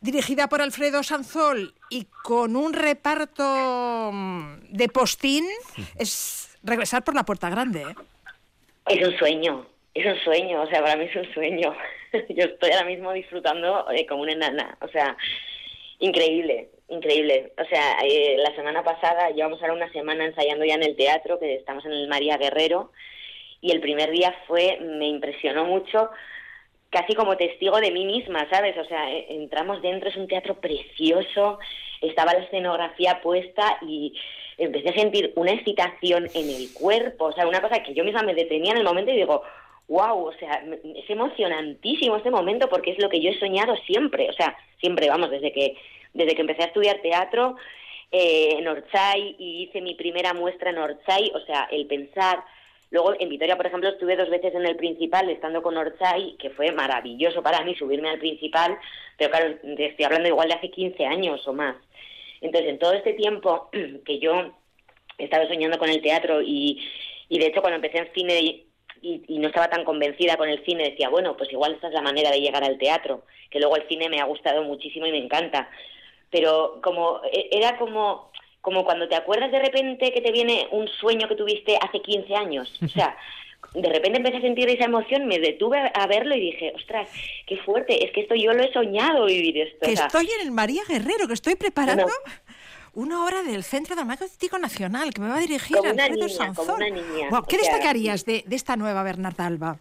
dirigida 0.00 0.48
por 0.48 0.62
Alfredo 0.62 1.02
Sanzol 1.02 1.74
y 1.90 2.06
con 2.22 2.56
un 2.56 2.72
reparto 2.72 4.10
mm, 4.12 4.70
de 4.70 4.88
postín 4.88 5.44
es 5.96 6.49
regresar 6.62 7.04
por 7.04 7.14
la 7.14 7.24
puerta 7.24 7.50
grande. 7.50 7.82
¿eh? 7.82 7.94
Es 8.86 9.06
un 9.06 9.16
sueño, 9.18 9.66
es 9.94 10.06
un 10.06 10.18
sueño, 10.20 10.62
o 10.62 10.66
sea, 10.66 10.82
para 10.82 10.96
mí 10.96 11.04
es 11.04 11.16
un 11.16 11.32
sueño. 11.32 11.74
Yo 12.28 12.44
estoy 12.44 12.70
ahora 12.72 12.86
mismo 12.86 13.12
disfrutando 13.12 13.90
eh, 13.90 14.06
como 14.06 14.22
una 14.22 14.32
enana, 14.32 14.76
o 14.80 14.88
sea, 14.88 15.16
increíble, 15.98 16.70
increíble. 16.88 17.52
O 17.58 17.64
sea, 17.68 17.98
eh, 18.02 18.36
la 18.38 18.54
semana 18.54 18.82
pasada 18.82 19.30
llevamos 19.30 19.60
ahora 19.60 19.74
una 19.74 19.92
semana 19.92 20.24
ensayando 20.24 20.64
ya 20.64 20.74
en 20.74 20.82
el 20.82 20.96
teatro, 20.96 21.38
que 21.38 21.54
estamos 21.54 21.84
en 21.84 21.92
el 21.92 22.08
María 22.08 22.36
Guerrero, 22.36 22.92
y 23.60 23.72
el 23.72 23.80
primer 23.80 24.10
día 24.10 24.34
fue, 24.46 24.78
me 24.80 25.06
impresionó 25.06 25.66
mucho, 25.66 26.10
casi 26.88 27.14
como 27.14 27.36
testigo 27.36 27.80
de 27.80 27.92
mí 27.92 28.04
misma, 28.04 28.48
¿sabes? 28.50 28.76
O 28.76 28.84
sea, 28.84 29.10
entramos 29.10 29.82
dentro, 29.82 30.08
es 30.08 30.16
un 30.16 30.26
teatro 30.26 30.60
precioso, 30.60 31.58
estaba 32.00 32.32
la 32.32 32.40
escenografía 32.40 33.20
puesta 33.20 33.78
y 33.82 34.14
empecé 34.60 34.90
a 34.90 34.94
sentir 34.94 35.32
una 35.36 35.52
excitación 35.52 36.28
en 36.34 36.50
el 36.50 36.72
cuerpo, 36.74 37.26
o 37.26 37.32
sea, 37.32 37.46
una 37.46 37.62
cosa 37.62 37.82
que 37.82 37.94
yo 37.94 38.04
misma 38.04 38.22
me 38.22 38.34
detenía 38.34 38.72
en 38.72 38.78
el 38.78 38.84
momento 38.84 39.10
y 39.10 39.16
digo, 39.16 39.42
wow, 39.88 40.26
o 40.26 40.32
sea, 40.34 40.62
es 40.94 41.08
emocionantísimo 41.08 42.16
este 42.16 42.30
momento 42.30 42.68
porque 42.68 42.92
es 42.92 42.98
lo 42.98 43.08
que 43.08 43.20
yo 43.20 43.30
he 43.30 43.38
soñado 43.38 43.74
siempre, 43.86 44.28
o 44.28 44.32
sea, 44.32 44.56
siempre, 44.78 45.08
vamos, 45.08 45.30
desde 45.30 45.52
que, 45.52 45.76
desde 46.12 46.34
que 46.34 46.42
empecé 46.42 46.62
a 46.62 46.66
estudiar 46.66 47.00
teatro 47.00 47.56
eh, 48.12 48.56
en 48.58 48.68
Orchay 48.68 49.36
y 49.38 49.62
hice 49.62 49.80
mi 49.80 49.94
primera 49.94 50.34
muestra 50.34 50.70
en 50.70 50.78
Orchay, 50.78 51.32
o 51.34 51.40
sea, 51.40 51.68
el 51.70 51.86
pensar... 51.86 52.44
Luego 52.92 53.14
en 53.20 53.28
Vitoria, 53.28 53.56
por 53.56 53.66
ejemplo, 53.66 53.88
estuve 53.88 54.16
dos 54.16 54.28
veces 54.30 54.52
en 54.52 54.66
el 54.66 54.74
principal 54.74 55.30
estando 55.30 55.62
con 55.62 55.76
Orchay, 55.76 56.34
que 56.40 56.50
fue 56.50 56.72
maravilloso 56.72 57.40
para 57.40 57.62
mí 57.62 57.76
subirme 57.76 58.10
al 58.10 58.18
principal, 58.18 58.76
pero 59.16 59.30
claro, 59.30 59.54
estoy 59.62 60.04
hablando 60.04 60.28
igual 60.28 60.48
de 60.48 60.54
hace 60.54 60.72
15 60.72 61.06
años 61.06 61.46
o 61.46 61.52
más. 61.52 61.76
Entonces, 62.40 62.70
en 62.70 62.78
todo 62.78 62.92
este 62.94 63.12
tiempo 63.12 63.70
que 64.04 64.18
yo 64.18 64.52
estaba 65.24 65.46
soñando 65.46 65.78
con 65.78 65.88
el 65.88 66.02
teatro 66.02 66.42
y, 66.42 66.82
y 67.28 67.38
de 67.38 67.46
hecho 67.46 67.60
cuando 67.60 67.76
empecé 67.76 67.98
en 67.98 68.12
cine 68.14 68.40
y, 68.40 68.66
y, 69.02 69.38
no 69.38 69.48
estaba 69.48 69.68
tan 69.68 69.84
convencida 69.84 70.36
con 70.36 70.48
el 70.48 70.64
cine, 70.64 70.90
decía, 70.90 71.08
bueno, 71.08 71.36
pues 71.36 71.50
igual 71.52 71.72
esta 71.72 71.88
es 71.88 71.94
la 71.94 72.02
manera 72.02 72.30
de 72.30 72.40
llegar 72.40 72.64
al 72.64 72.78
teatro, 72.78 73.24
que 73.50 73.58
luego 73.58 73.76
el 73.76 73.88
cine 73.88 74.08
me 74.08 74.20
ha 74.20 74.24
gustado 74.24 74.62
muchísimo 74.62 75.06
y 75.06 75.12
me 75.12 75.18
encanta. 75.18 75.70
Pero 76.30 76.80
como 76.82 77.20
e, 77.32 77.48
era 77.52 77.78
como 77.78 78.30
como 78.60 78.84
cuando 78.84 79.08
te 79.08 79.16
acuerdas 79.16 79.50
de 79.50 79.58
repente 79.58 80.12
que 80.12 80.20
te 80.20 80.32
viene 80.32 80.68
un 80.70 80.86
sueño 80.86 81.28
que 81.28 81.36
tuviste 81.36 81.78
hace 81.80 82.00
15 82.02 82.34
años. 82.34 82.78
O 82.84 82.88
sea, 82.88 83.16
de 83.74 83.88
repente 83.88 84.18
empecé 84.18 84.38
a 84.38 84.40
sentir 84.40 84.68
esa 84.68 84.84
emoción, 84.84 85.26
me 85.26 85.38
detuve 85.38 85.78
a 85.94 86.06
verlo 86.06 86.34
y 86.34 86.40
dije, 86.40 86.72
ostras, 86.74 87.08
qué 87.46 87.56
fuerte, 87.58 88.04
es 88.04 88.12
que 88.12 88.22
esto 88.22 88.34
yo 88.34 88.52
lo 88.52 88.62
he 88.62 88.72
soñado 88.72 89.26
vivir 89.26 89.58
esto. 89.58 89.86
Que 89.86 89.92
estoy 89.92 90.28
en 90.38 90.46
el 90.46 90.50
María 90.50 90.82
Guerrero, 90.88 91.26
que 91.26 91.34
estoy 91.34 91.54
preparando 91.54 92.06
una 92.94 93.24
obra 93.24 93.42
del 93.42 93.62
Centro 93.62 93.94
Dramático 93.94 94.58
Nacional 94.58 95.12
que 95.12 95.20
me 95.20 95.28
va 95.28 95.36
a 95.36 95.40
dirigir 95.40 95.76
Alfredo 95.78 96.28
Sanzón. 96.28 96.80
¿Qué 97.48 97.58
destacarías 97.58 98.24
de, 98.24 98.44
esta 98.50 98.76
nueva 98.76 99.02
Bernarda 99.02 99.46
Alba? 99.46 99.78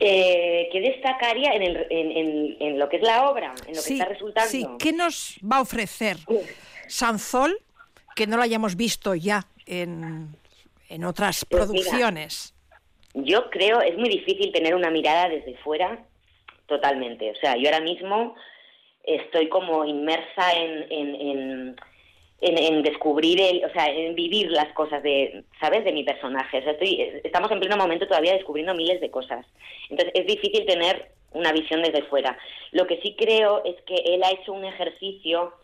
Eh, 0.00 0.68
¿Qué 0.70 0.80
destacaría 0.80 1.52
en, 1.54 2.78
lo 2.78 2.88
que 2.88 2.96
es 2.98 3.02
la 3.02 3.28
obra, 3.28 3.52
en 3.66 3.74
lo 3.74 3.82
que 3.82 3.92
está 3.94 4.04
resultando? 4.04 4.50
Sí, 4.50 4.66
¿qué 4.78 4.92
nos 4.92 5.38
va 5.40 5.56
a 5.56 5.60
ofrecer 5.60 6.18
Sanzol 6.86 7.58
que 8.14 8.26
no 8.26 8.36
lo 8.36 8.42
hayamos 8.42 8.76
visto 8.76 9.14
ya 9.14 9.46
en, 9.66 10.28
en 10.88 11.04
otras 11.04 11.44
pues 11.44 11.64
producciones? 11.64 12.54
yo 13.14 13.50
creo, 13.50 13.80
es 13.80 13.96
muy 13.96 14.08
difícil 14.08 14.52
tener 14.52 14.74
una 14.74 14.90
mirada 14.90 15.28
desde 15.28 15.56
fuera 15.56 15.98
totalmente. 16.66 17.30
O 17.30 17.34
sea, 17.36 17.56
yo 17.56 17.68
ahora 17.68 17.80
mismo 17.80 18.34
estoy 19.08 19.48
como 19.48 19.84
inmersa 19.84 20.52
en, 20.52 20.86
en, 20.90 21.76
en, 22.40 22.82
descubrir, 22.82 23.40
el, 23.40 23.64
o 23.64 23.72
sea, 23.72 23.88
en 23.88 24.14
vivir 24.14 24.50
las 24.50 24.72
cosas 24.74 25.02
de, 25.02 25.44
¿sabes?, 25.60 25.84
de 25.84 25.92
mi 25.92 26.04
personaje. 26.04 26.58
O 26.58 26.62
sea, 26.62 26.72
estoy, 26.72 27.20
estamos 27.24 27.50
en 27.50 27.60
pleno 27.60 27.76
momento 27.76 28.06
todavía 28.06 28.34
descubriendo 28.34 28.74
miles 28.74 29.00
de 29.00 29.10
cosas. 29.10 29.46
Entonces, 29.90 30.12
es 30.14 30.26
difícil 30.26 30.66
tener 30.66 31.10
una 31.32 31.52
visión 31.52 31.82
desde 31.82 32.02
fuera. 32.02 32.38
Lo 32.72 32.86
que 32.86 33.00
sí 33.00 33.16
creo 33.18 33.62
es 33.64 33.76
que 33.82 33.96
él 34.14 34.22
ha 34.22 34.30
hecho 34.30 34.52
un 34.52 34.64
ejercicio 34.64 35.54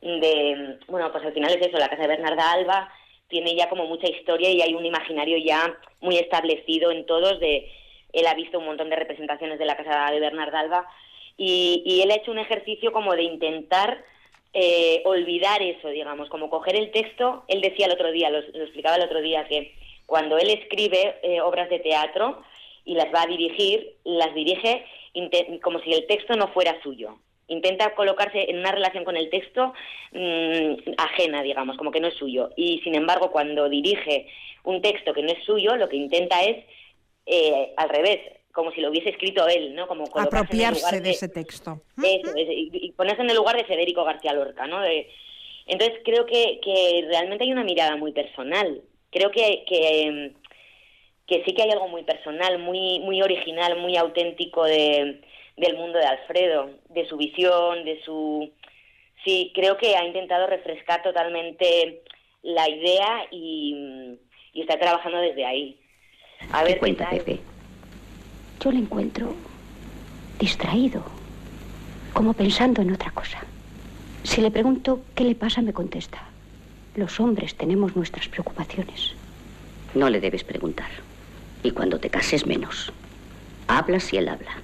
de, 0.00 0.78
bueno, 0.88 1.10
pues 1.12 1.24
al 1.24 1.32
final 1.32 1.52
es 1.52 1.66
eso, 1.66 1.78
la 1.78 1.88
casa 1.88 2.02
de 2.02 2.08
Bernarda 2.08 2.52
Alba 2.52 2.92
tiene 3.28 3.56
ya 3.56 3.68
como 3.68 3.86
mucha 3.86 4.08
historia 4.08 4.50
y 4.50 4.62
hay 4.62 4.74
un 4.74 4.84
imaginario 4.84 5.36
ya 5.38 5.76
muy 6.00 6.16
establecido 6.16 6.90
en 6.90 7.06
todos 7.06 7.40
de 7.40 7.70
él 8.12 8.26
ha 8.26 8.34
visto 8.34 8.58
un 8.58 8.66
montón 8.66 8.88
de 8.88 8.96
representaciones 8.96 9.58
de 9.58 9.66
la 9.66 9.76
casa 9.76 10.10
de 10.10 10.20
Bernarda 10.20 10.60
Alba 10.60 10.86
y, 11.36 11.82
y 11.84 12.02
él 12.02 12.10
ha 12.10 12.16
hecho 12.16 12.30
un 12.30 12.38
ejercicio 12.38 12.92
como 12.92 13.14
de 13.14 13.22
intentar 13.22 14.04
eh, 14.58 15.02
olvidar 15.04 15.60
eso, 15.60 15.88
digamos, 15.90 16.30
como 16.30 16.48
coger 16.48 16.76
el 16.76 16.90
texto, 16.90 17.44
él 17.46 17.60
decía 17.60 17.84
el 17.84 17.92
otro 17.92 18.10
día, 18.10 18.30
lo, 18.30 18.38
explicaba 18.38 18.96
el 18.96 19.02
otro 19.02 19.20
día, 19.20 19.46
que 19.46 19.74
cuando 20.06 20.38
él 20.38 20.48
escribe 20.48 21.16
eh, 21.22 21.42
obras 21.42 21.68
de 21.68 21.78
teatro 21.78 22.42
y 22.86 22.94
las 22.94 23.12
va 23.14 23.24
a 23.24 23.26
dirigir, 23.26 23.96
las 24.04 24.34
dirige 24.34 24.86
como 25.60 25.78
si 25.80 25.92
el 25.92 26.06
texto 26.06 26.36
no 26.36 26.48
fuera 26.54 26.80
suyo. 26.82 27.18
Intenta 27.48 27.94
colocarse 27.94 28.50
en 28.50 28.60
una 28.60 28.72
relación 28.72 29.04
con 29.04 29.18
el 29.18 29.28
texto 29.28 29.74
mm, 30.12 30.92
ajena, 30.96 31.42
digamos, 31.42 31.76
como 31.76 31.90
que 31.90 32.00
no 32.00 32.08
es 32.08 32.14
suyo. 32.14 32.48
Y 32.56 32.80
sin 32.82 32.94
embargo, 32.94 33.30
cuando 33.30 33.68
dirige 33.68 34.26
un 34.64 34.80
texto 34.80 35.12
que 35.12 35.22
no 35.22 35.32
es 35.32 35.44
suyo, 35.44 35.76
lo 35.76 35.90
que 35.90 35.96
intenta 35.96 36.42
es, 36.42 36.64
eh, 37.26 37.74
al 37.76 37.90
revés, 37.90 38.20
como 38.56 38.72
si 38.72 38.80
lo 38.80 38.88
hubiese 38.88 39.10
escrito 39.10 39.46
él, 39.46 39.74
¿no? 39.74 39.86
Como 39.86 40.04
apropiarse 40.14 40.98
de, 41.02 41.10
ese 41.10 41.28
texto. 41.28 41.82
Eso, 42.02 42.32
y, 42.38 42.90
ponerse 42.96 43.20
en 43.20 43.28
el 43.28 43.36
lugar 43.36 43.54
de 43.54 43.66
Federico 43.66 44.02
García 44.02 44.32
Lorca, 44.32 44.66
¿no? 44.66 44.82
entonces 45.66 46.00
creo 46.02 46.24
que, 46.24 46.58
que, 46.64 47.04
realmente 47.06 47.44
hay 47.44 47.52
una 47.52 47.64
mirada 47.64 47.96
muy 47.96 48.12
personal. 48.12 48.80
Creo 49.10 49.30
que, 49.30 49.64
que, 49.68 50.32
que, 51.26 51.44
sí 51.44 51.52
que 51.52 51.62
hay 51.64 51.70
algo 51.70 51.88
muy 51.88 52.02
personal, 52.04 52.58
muy, 52.58 52.98
muy 53.00 53.20
original, 53.20 53.76
muy 53.78 53.94
auténtico 53.98 54.64
de, 54.64 55.20
del 55.58 55.76
mundo 55.76 55.98
de 55.98 56.06
Alfredo, 56.06 56.70
de 56.88 57.06
su 57.06 57.18
visión, 57.18 57.84
de 57.84 58.02
su... 58.04 58.50
Sí, 59.22 59.52
creo 59.54 59.76
que 59.76 59.96
ha 59.96 60.04
intentado 60.06 60.46
refrescar 60.46 61.02
totalmente 61.02 62.04
la 62.42 62.70
idea 62.70 63.26
y, 63.30 64.18
y 64.54 64.62
está 64.62 64.78
trabajando 64.78 65.18
desde 65.18 65.44
ahí. 65.44 65.78
A 66.52 66.64
ver, 66.64 66.78
cuenta, 66.78 67.10
Pepe? 67.10 67.38
Yo 68.60 68.72
le 68.72 68.78
encuentro 68.78 69.34
distraído, 70.38 71.02
como 72.12 72.32
pensando 72.32 72.82
en 72.82 72.92
otra 72.92 73.10
cosa. 73.10 73.38
Si 74.24 74.40
le 74.40 74.50
pregunto 74.50 75.02
qué 75.14 75.24
le 75.24 75.34
pasa, 75.34 75.62
me 75.62 75.72
contesta. 75.72 76.22
Los 76.94 77.20
hombres 77.20 77.54
tenemos 77.54 77.94
nuestras 77.94 78.28
preocupaciones. 78.28 79.12
No 79.94 80.10
le 80.10 80.20
debes 80.20 80.44
preguntar. 80.44 80.88
Y 81.62 81.70
cuando 81.70 81.98
te 81.98 82.10
cases, 82.10 82.46
menos. 82.46 82.92
Habla 83.68 84.00
si 84.00 84.16
él 84.16 84.28
habla. 84.28 84.56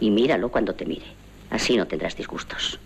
Y 0.00 0.10
míralo 0.10 0.50
cuando 0.50 0.74
te 0.74 0.86
mire. 0.86 1.06
Así 1.50 1.76
no 1.76 1.86
tendrás 1.86 2.16
disgustos. 2.16 2.78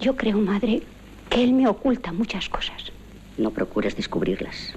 Yo 0.00 0.16
creo, 0.16 0.38
madre, 0.38 0.82
que 1.28 1.44
él 1.44 1.52
me 1.52 1.68
oculta 1.68 2.12
muchas 2.12 2.48
cosas. 2.48 2.90
No 3.36 3.50
procures 3.50 3.96
descubrirlas 3.96 4.74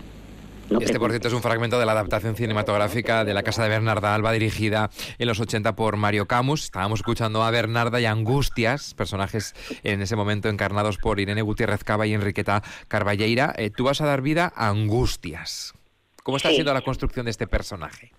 este, 0.79 0.99
por 0.99 1.09
cierto, 1.09 1.27
es 1.27 1.33
un 1.33 1.41
fragmento 1.41 1.79
de 1.79 1.85
la 1.85 1.93
adaptación 1.93 2.35
cinematográfica 2.35 3.25
de 3.25 3.33
La 3.33 3.43
Casa 3.43 3.63
de 3.63 3.69
Bernarda 3.69 4.13
Alba, 4.13 4.31
dirigida 4.31 4.89
en 5.17 5.27
los 5.27 5.39
80 5.39 5.75
por 5.75 5.97
Mario 5.97 6.27
Camus. 6.27 6.65
Estábamos 6.65 6.99
escuchando 6.99 7.43
a 7.43 7.51
Bernarda 7.51 7.99
y 7.99 8.05
Angustias, 8.05 8.93
personajes 8.93 9.55
en 9.83 10.01
ese 10.01 10.15
momento 10.15 10.49
encarnados 10.49 10.97
por 10.97 11.19
Irene 11.19 11.41
Gutiérrez 11.41 11.83
Cava 11.83 12.05
y 12.07 12.13
Enriqueta 12.13 12.61
Carballeira. 12.88 13.53
Eh, 13.57 13.69
tú 13.69 13.85
vas 13.85 14.01
a 14.01 14.05
dar 14.05 14.21
vida 14.21 14.51
a 14.55 14.69
Angustias. 14.69 15.73
¿Cómo 16.23 16.38
está 16.38 16.49
siendo 16.49 16.73
la 16.73 16.81
construcción 16.81 17.25
de 17.25 17.31
este 17.31 17.47
personaje? 17.47 18.11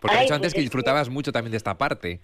Porque 0.00 0.16
has 0.16 0.22
dicho 0.22 0.34
antes 0.34 0.52
pues 0.52 0.54
que 0.54 0.60
disfrutabas 0.60 1.08
mucho 1.08 1.32
también 1.32 1.52
de 1.52 1.56
esta 1.56 1.78
parte. 1.78 2.20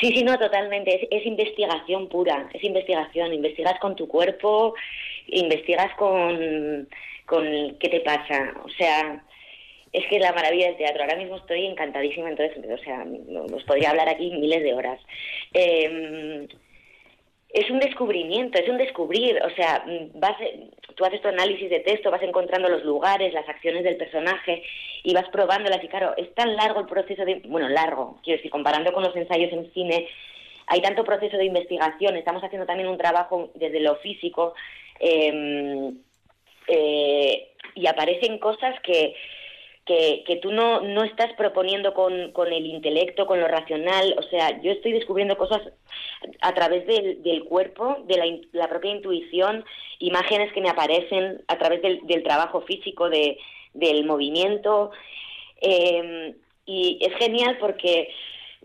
Sí, 0.00 0.12
sí, 0.12 0.22
no, 0.22 0.38
totalmente. 0.38 1.08
Es, 1.10 1.24
investigación 1.24 2.08
pura, 2.08 2.50
es 2.52 2.62
investigación. 2.62 3.32
Investigas 3.32 3.78
con 3.80 3.96
tu 3.96 4.06
cuerpo, 4.06 4.74
investigas 5.28 5.94
con, 5.96 6.88
con 7.26 7.44
qué 7.78 7.88
te 7.88 8.00
pasa. 8.00 8.54
O 8.64 8.68
sea, 8.70 9.22
es 9.92 10.06
que 10.06 10.16
es 10.16 10.22
la 10.22 10.32
maravilla 10.32 10.66
del 10.66 10.76
teatro. 10.76 11.02
Ahora 11.02 11.16
mismo 11.16 11.36
estoy 11.36 11.66
encantadísima, 11.66 12.28
entonces, 12.28 12.56
o 12.58 12.78
sea, 12.82 13.04
os 13.52 13.64
podría 13.64 13.90
hablar 13.90 14.08
aquí 14.08 14.30
miles 14.30 14.62
de 14.62 14.74
horas. 14.74 15.00
Eh, 15.52 16.46
es 17.56 17.70
un 17.70 17.78
descubrimiento, 17.78 18.58
es 18.58 18.68
un 18.68 18.76
descubrir, 18.76 19.40
o 19.42 19.50
sea, 19.54 19.82
vas, 20.14 20.36
tú 20.94 21.04
haces 21.06 21.22
tu 21.22 21.28
análisis 21.28 21.70
de 21.70 21.80
texto, 21.80 22.10
vas 22.10 22.22
encontrando 22.22 22.68
los 22.68 22.84
lugares, 22.84 23.32
las 23.32 23.48
acciones 23.48 23.82
del 23.82 23.96
personaje 23.96 24.62
y 25.02 25.14
vas 25.14 25.26
probándolas 25.30 25.82
y 25.82 25.88
claro, 25.88 26.14
es 26.18 26.34
tan 26.34 26.54
largo 26.54 26.80
el 26.80 26.86
proceso 26.86 27.24
de, 27.24 27.36
bueno, 27.46 27.68
largo, 27.70 28.20
quiero 28.22 28.36
decir, 28.38 28.50
comparando 28.50 28.92
con 28.92 29.04
los 29.04 29.16
ensayos 29.16 29.52
en 29.52 29.72
cine, 29.72 30.06
hay 30.66 30.82
tanto 30.82 31.04
proceso 31.04 31.38
de 31.38 31.46
investigación, 31.46 32.16
estamos 32.16 32.42
haciendo 32.42 32.66
también 32.66 32.90
un 32.90 32.98
trabajo 32.98 33.50
desde 33.54 33.80
lo 33.80 33.96
físico 33.96 34.54
eh, 35.00 35.92
eh, 36.68 37.48
y 37.74 37.86
aparecen 37.86 38.38
cosas 38.38 38.78
que, 38.80 39.14
que, 39.84 40.24
que 40.26 40.36
tú 40.36 40.50
no, 40.52 40.80
no 40.80 41.04
estás 41.04 41.32
proponiendo 41.34 41.94
con, 41.94 42.32
con, 42.32 42.52
el 42.52 42.66
intelecto, 42.66 43.26
con 43.26 43.40
lo 43.40 43.48
racional. 43.48 44.14
O 44.18 44.22
sea, 44.22 44.60
yo 44.62 44.72
estoy 44.72 44.92
descubriendo 44.92 45.36
cosas 45.36 45.62
a 46.40 46.54
través 46.54 46.86
del, 46.86 47.22
del 47.22 47.44
cuerpo, 47.44 47.98
de 48.06 48.16
la, 48.16 48.24
la, 48.52 48.68
propia 48.68 48.90
intuición, 48.90 49.64
imágenes 49.98 50.52
que 50.52 50.60
me 50.60 50.70
aparecen 50.70 51.42
a 51.48 51.58
través 51.58 51.82
del, 51.82 52.00
del 52.06 52.22
trabajo 52.22 52.62
físico, 52.62 53.08
de, 53.08 53.38
del 53.74 54.04
movimiento. 54.04 54.90
Eh, 55.60 56.34
y 56.66 56.98
es 57.00 57.14
genial 57.16 57.58
porque, 57.60 58.08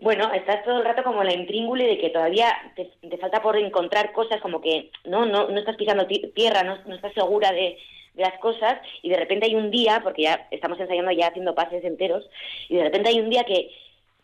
bueno, 0.02 0.32
estás 0.32 0.64
todo 0.64 0.78
el 0.78 0.84
rato 0.84 1.02
como 1.02 1.24
la 1.24 1.32
intríngule 1.32 1.86
de 1.86 1.98
que 1.98 2.10
todavía 2.10 2.54
te, 2.76 3.16
falta 3.18 3.40
por 3.40 3.56
encontrar 3.56 4.12
cosas 4.12 4.40
como 4.40 4.60
que 4.60 4.90
no, 5.04 5.24
no, 5.24 5.48
no 5.48 5.58
estás 5.58 5.76
pisando 5.76 6.06
tierra, 6.06 6.62
no, 6.62 6.78
no 6.84 6.94
estás 6.94 7.14
segura 7.14 7.52
de 7.52 7.78
de 8.14 8.22
las 8.22 8.38
cosas 8.38 8.80
y 9.02 9.08
de 9.08 9.16
repente 9.16 9.46
hay 9.46 9.54
un 9.54 9.70
día, 9.70 10.00
porque 10.02 10.22
ya 10.22 10.46
estamos 10.50 10.78
ensayando 10.78 11.10
ya 11.12 11.28
haciendo 11.28 11.54
pases 11.54 11.84
enteros, 11.84 12.28
y 12.68 12.76
de 12.76 12.84
repente 12.84 13.08
hay 13.08 13.20
un 13.20 13.30
día 13.30 13.44
que 13.44 13.70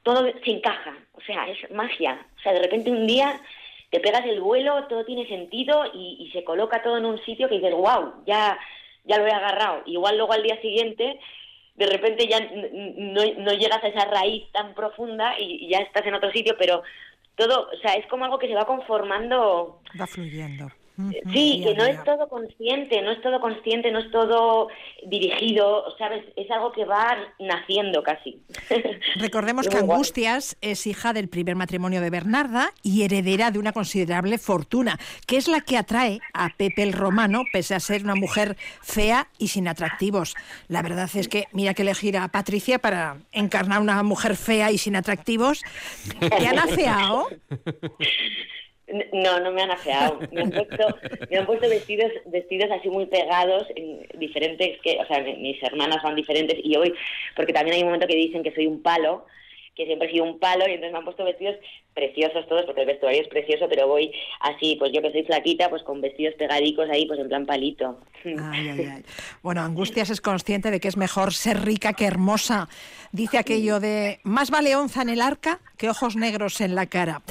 todo 0.03 0.25
se 0.45 0.51
encaja, 0.51 0.97
o 1.15 1.21
sea, 1.23 1.49
es 1.49 1.71
magia, 1.71 2.27
o 2.39 2.41
sea, 2.41 2.53
de 2.53 2.61
repente 2.61 2.91
un 2.91 3.07
día 3.07 3.41
te 3.91 4.01
pegas 4.01 4.25
el 4.27 4.41
vuelo, 4.41 4.85
todo 4.85 5.05
tiene 5.05 5.27
sentido 5.27 5.85
y, 5.95 6.31
se 6.33 6.45
coloca 6.45 6.83
todo 6.83 6.99
en 6.99 7.07
un 7.07 7.19
sitio 7.25 7.49
que 7.49 7.57
dices, 7.57 7.73
wow, 7.73 8.23
ya, 8.27 8.59
ya 9.05 9.17
lo 9.17 9.27
he 9.27 9.31
agarrado. 9.31 9.83
Igual 9.87 10.19
luego 10.19 10.35
al 10.35 10.43
día 10.43 10.61
siguiente, 10.61 11.19
de 11.79 11.87
repente 11.87 12.27
ya 12.27 12.41
no, 12.41 13.23
no 13.39 13.53
llegas 13.53 13.83
a 13.83 13.89
esa 13.89 14.05
raíz 14.07 14.51
tan 14.53 14.75
profunda 14.75 15.39
y, 15.39 15.67
y 15.67 15.69
ya 15.71 15.79
estás 15.79 16.05
en 16.07 16.15
otro 16.15 16.31
sitio, 16.33 16.57
pero 16.59 16.83
todo, 17.37 17.69
o 17.73 17.77
sea, 17.81 17.95
es 17.95 18.07
como 18.07 18.25
algo 18.25 18.39
que 18.39 18.49
se 18.49 18.55
va 18.55 18.67
conformando. 18.67 19.81
Va 19.99 20.07
fluyendo. 20.07 20.67
Sí, 21.33 21.63
que 21.65 21.75
no 21.75 21.85
es 21.85 22.03
todo 22.03 22.29
consciente, 22.29 23.01
no 23.03 23.13
es 23.13 23.23
todo 23.23 23.41
consciente, 23.41 23.93
no 23.93 24.01
es 24.01 24.11
todo 24.11 24.67
dirigido, 25.07 25.85
¿sabes? 25.97 26.25
Es 26.35 26.51
algo 26.51 26.73
que 26.73 26.85
va 26.85 27.17
naciendo 27.39 28.03
casi. 28.03 28.41
Recordemos 29.17 29.69
que 29.69 29.77
Angustias 29.77 30.57
es 30.61 30.89
hija 30.89 31.13
del 31.13 31.29
primer 31.29 31.55
matrimonio 31.55 32.01
de 32.01 32.11
Bernarda 32.11 32.73
y 32.83 33.05
heredera 33.05 33.53
de 33.53 33.61
una 33.61 33.73
considerable 33.73 34.39
fortuna, 34.39 34.99
que 35.27 35.37
es 35.37 35.47
la 35.47 35.61
que 35.61 35.77
atrae 35.77 36.21
a 36.35 36.49
Pepe 36.57 36.83
el 36.83 36.93
Romano, 36.93 37.45
pese 37.53 37.77
a 37.77 37.81
ser 37.81 38.03
una 38.03 38.17
mujer 38.17 38.57
fea 38.83 39.29
y 39.39 39.49
sin 39.49 39.69
atractivos. 39.69 40.35
La 40.67 40.83
verdad 40.83 41.09
es 41.15 41.29
que 41.29 41.47
mira 41.53 41.75
que 41.75 41.83
elegir 41.83 42.17
a 42.17 42.27
Patricia 42.27 42.81
para 42.81 43.19
encarnar 43.31 43.81
una 43.81 44.03
mujer 44.03 44.37
fea 44.37 44.73
y 44.73 44.79
sin 44.79 44.97
atractivos. 44.97 45.63
¿Te 46.19 46.47
han 46.49 46.59
afeado? 46.59 47.29
No, 49.13 49.41
no 49.41 49.53
me 49.53 49.63
han 49.63 49.71
afeado. 49.71 50.19
Me 50.33 50.43
han 50.43 50.51
puesto, 50.51 50.87
me 51.31 51.37
han 51.37 51.47
puesto 51.47 51.69
vestidos, 51.69 52.11
vestidos 52.27 52.71
así 52.71 52.89
muy 52.89 53.07
pegados, 53.07 53.67
en 53.77 54.07
diferentes, 54.19 54.81
que, 54.83 54.99
o 54.99 55.07
sea, 55.07 55.21
mis 55.21 55.63
hermanas 55.63 56.01
son 56.03 56.15
diferentes 56.15 56.59
y 56.63 56.77
hoy, 56.77 56.95
porque 57.37 57.53
también 57.53 57.77
hay 57.77 57.83
un 57.83 57.89
momento 57.89 58.07
que 58.07 58.17
dicen 58.17 58.43
que 58.43 58.55
soy 58.55 58.67
un 58.67 58.83
palo, 58.83 59.27
que 59.79 59.87
siempre 59.87 60.09
he 60.09 60.11
sido 60.11 60.25
un 60.25 60.41
palo 60.41 60.67
y 60.67 60.73
entonces 60.73 60.93
me 60.93 60.99
han 60.99 61.05
puesto 61.05 61.25
vestidos 61.25 61.55
preciosos 61.95 62.49
todos, 62.49 62.65
porque 62.65 62.81
el 62.81 62.87
vestuario 62.89 63.23
es 63.23 63.29
precioso, 63.29 63.69
pero 63.69 63.87
voy 63.87 64.13
así, 64.41 64.77
pues 64.77 64.91
yo 64.93 65.01
que 65.01 65.13
soy 65.13 65.23
flaquita, 65.23 65.71
pues 65.71 65.85
con 65.85 66.01
vestidos 66.01 66.35
pegadicos 66.35 66.91
ahí, 66.91 67.07
pues 67.07 67.21
en 67.21 67.29
plan 67.29 67.47
palito. 67.47 68.01
Ay, 68.25 68.69
ay, 68.71 68.89
ay. 68.93 69.03
Bueno, 69.43 69.61
Angustias 69.61 70.11
es 70.11 70.21
consciente 70.21 70.73
de 70.73 70.81
que 70.81 70.89
es 70.89 70.97
mejor 70.97 71.33
ser 71.33 71.65
rica 71.65 71.93
que 71.93 72.07
hermosa. 72.07 72.69
Dice 73.13 73.39
aquello 73.39 73.79
de 73.79 74.19
más 74.25 74.51
vale 74.51 74.75
onza 74.75 75.03
en 75.03 75.11
el 75.11 75.21
arca 75.21 75.61
que 75.77 75.89
ojos 75.89 76.17
negros 76.17 76.61
en 76.61 76.75
la 76.75 76.87
cara 76.87 77.23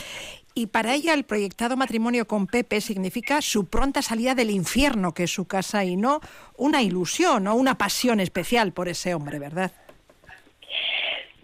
y 0.57 0.65
para 0.65 0.95
ella 0.95 1.13
el 1.13 1.23
proyectado 1.23 1.77
matrimonio 1.77 2.25
con 2.25 2.47
Pepe 2.47 2.81
significa 2.81 3.43
su 3.43 3.69
pronta 3.69 4.01
salida 4.01 4.33
del 4.33 4.49
infierno, 4.49 5.13
que 5.13 5.25
es 5.25 5.31
su 5.31 5.47
casa, 5.47 5.85
y 5.85 5.95
no 5.95 6.19
una 6.57 6.81
ilusión 6.81 7.45
o 7.45 7.53
una 7.53 7.77
pasión 7.77 8.19
especial 8.19 8.71
por 8.73 8.87
ese 8.87 9.13
hombre, 9.13 9.37
¿verdad? 9.37 9.71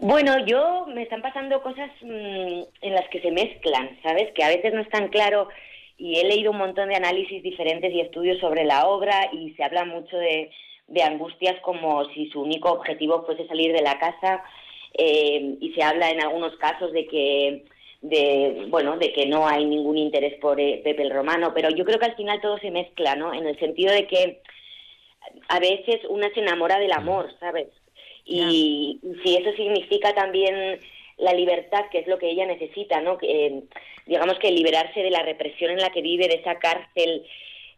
Bueno, 0.00 0.44
yo 0.46 0.86
me 0.92 1.04
están 1.04 1.22
pasando 1.22 1.62
cosas 1.62 1.92
mm, 2.02 2.62
en 2.82 2.92
las 2.92 3.08
que 3.10 3.20
se 3.20 3.30
mezclan, 3.30 3.96
¿sabes? 4.02 4.32
Que 4.34 4.42
a 4.42 4.48
veces 4.48 4.74
no 4.74 4.80
es 4.80 4.88
tan 4.88 5.06
claro 5.10 5.48
y 5.96 6.18
he 6.18 6.24
leído 6.24 6.50
un 6.50 6.58
montón 6.58 6.88
de 6.88 6.96
análisis 6.96 7.40
diferentes 7.40 7.92
y 7.92 8.00
estudios 8.00 8.40
sobre 8.40 8.64
la 8.64 8.88
obra 8.88 9.30
y 9.32 9.54
se 9.54 9.62
habla 9.62 9.84
mucho 9.84 10.16
de, 10.16 10.50
angustias 11.04 11.54
como 11.60 12.04
si 12.06 12.28
su 12.30 12.42
único 12.42 12.72
objetivo 12.72 13.24
fuese 13.24 13.46
salir 13.46 13.72
de 13.72 13.82
la 13.82 13.96
casa 14.00 14.42
eh, 14.92 15.54
y 15.60 15.72
se 15.72 15.84
habla 15.84 16.10
en 16.10 16.20
algunos 16.20 16.56
casos 16.56 16.92
de 16.92 17.06
que 17.06 17.64
de 18.04 18.66
bueno 18.68 18.98
de 18.98 19.14
que 19.14 19.24
no 19.24 19.48
hay 19.48 19.64
ningún 19.64 19.96
interés 19.96 20.34
por 20.38 20.60
eh, 20.60 20.82
Pepe 20.84 21.02
el 21.02 21.10
Romano 21.10 21.52
pero 21.54 21.70
yo 21.70 21.86
creo 21.86 21.98
que 21.98 22.04
al 22.04 22.16
final 22.16 22.38
todo 22.42 22.58
se 22.58 22.70
mezcla 22.70 23.16
no 23.16 23.32
en 23.32 23.46
el 23.46 23.58
sentido 23.58 23.94
de 23.94 24.06
que 24.06 24.42
a 25.48 25.58
veces 25.58 26.02
una 26.10 26.28
se 26.34 26.40
enamora 26.40 26.78
del 26.78 26.92
amor 26.92 27.30
sabes 27.40 27.68
y 28.26 29.00
si 29.22 29.36
eso 29.36 29.52
significa 29.56 30.14
también 30.14 30.78
la 31.16 31.32
libertad 31.32 31.86
que 31.90 32.00
es 32.00 32.06
lo 32.06 32.18
que 32.18 32.28
ella 32.28 32.44
necesita 32.44 33.00
no 33.00 33.16
que, 33.16 33.46
eh, 33.46 33.62
digamos 34.04 34.38
que 34.38 34.50
liberarse 34.50 35.00
de 35.00 35.10
la 35.10 35.22
represión 35.22 35.70
en 35.70 35.78
la 35.78 35.88
que 35.88 36.02
vive 36.02 36.28
de 36.28 36.34
esa 36.34 36.58
cárcel 36.58 37.24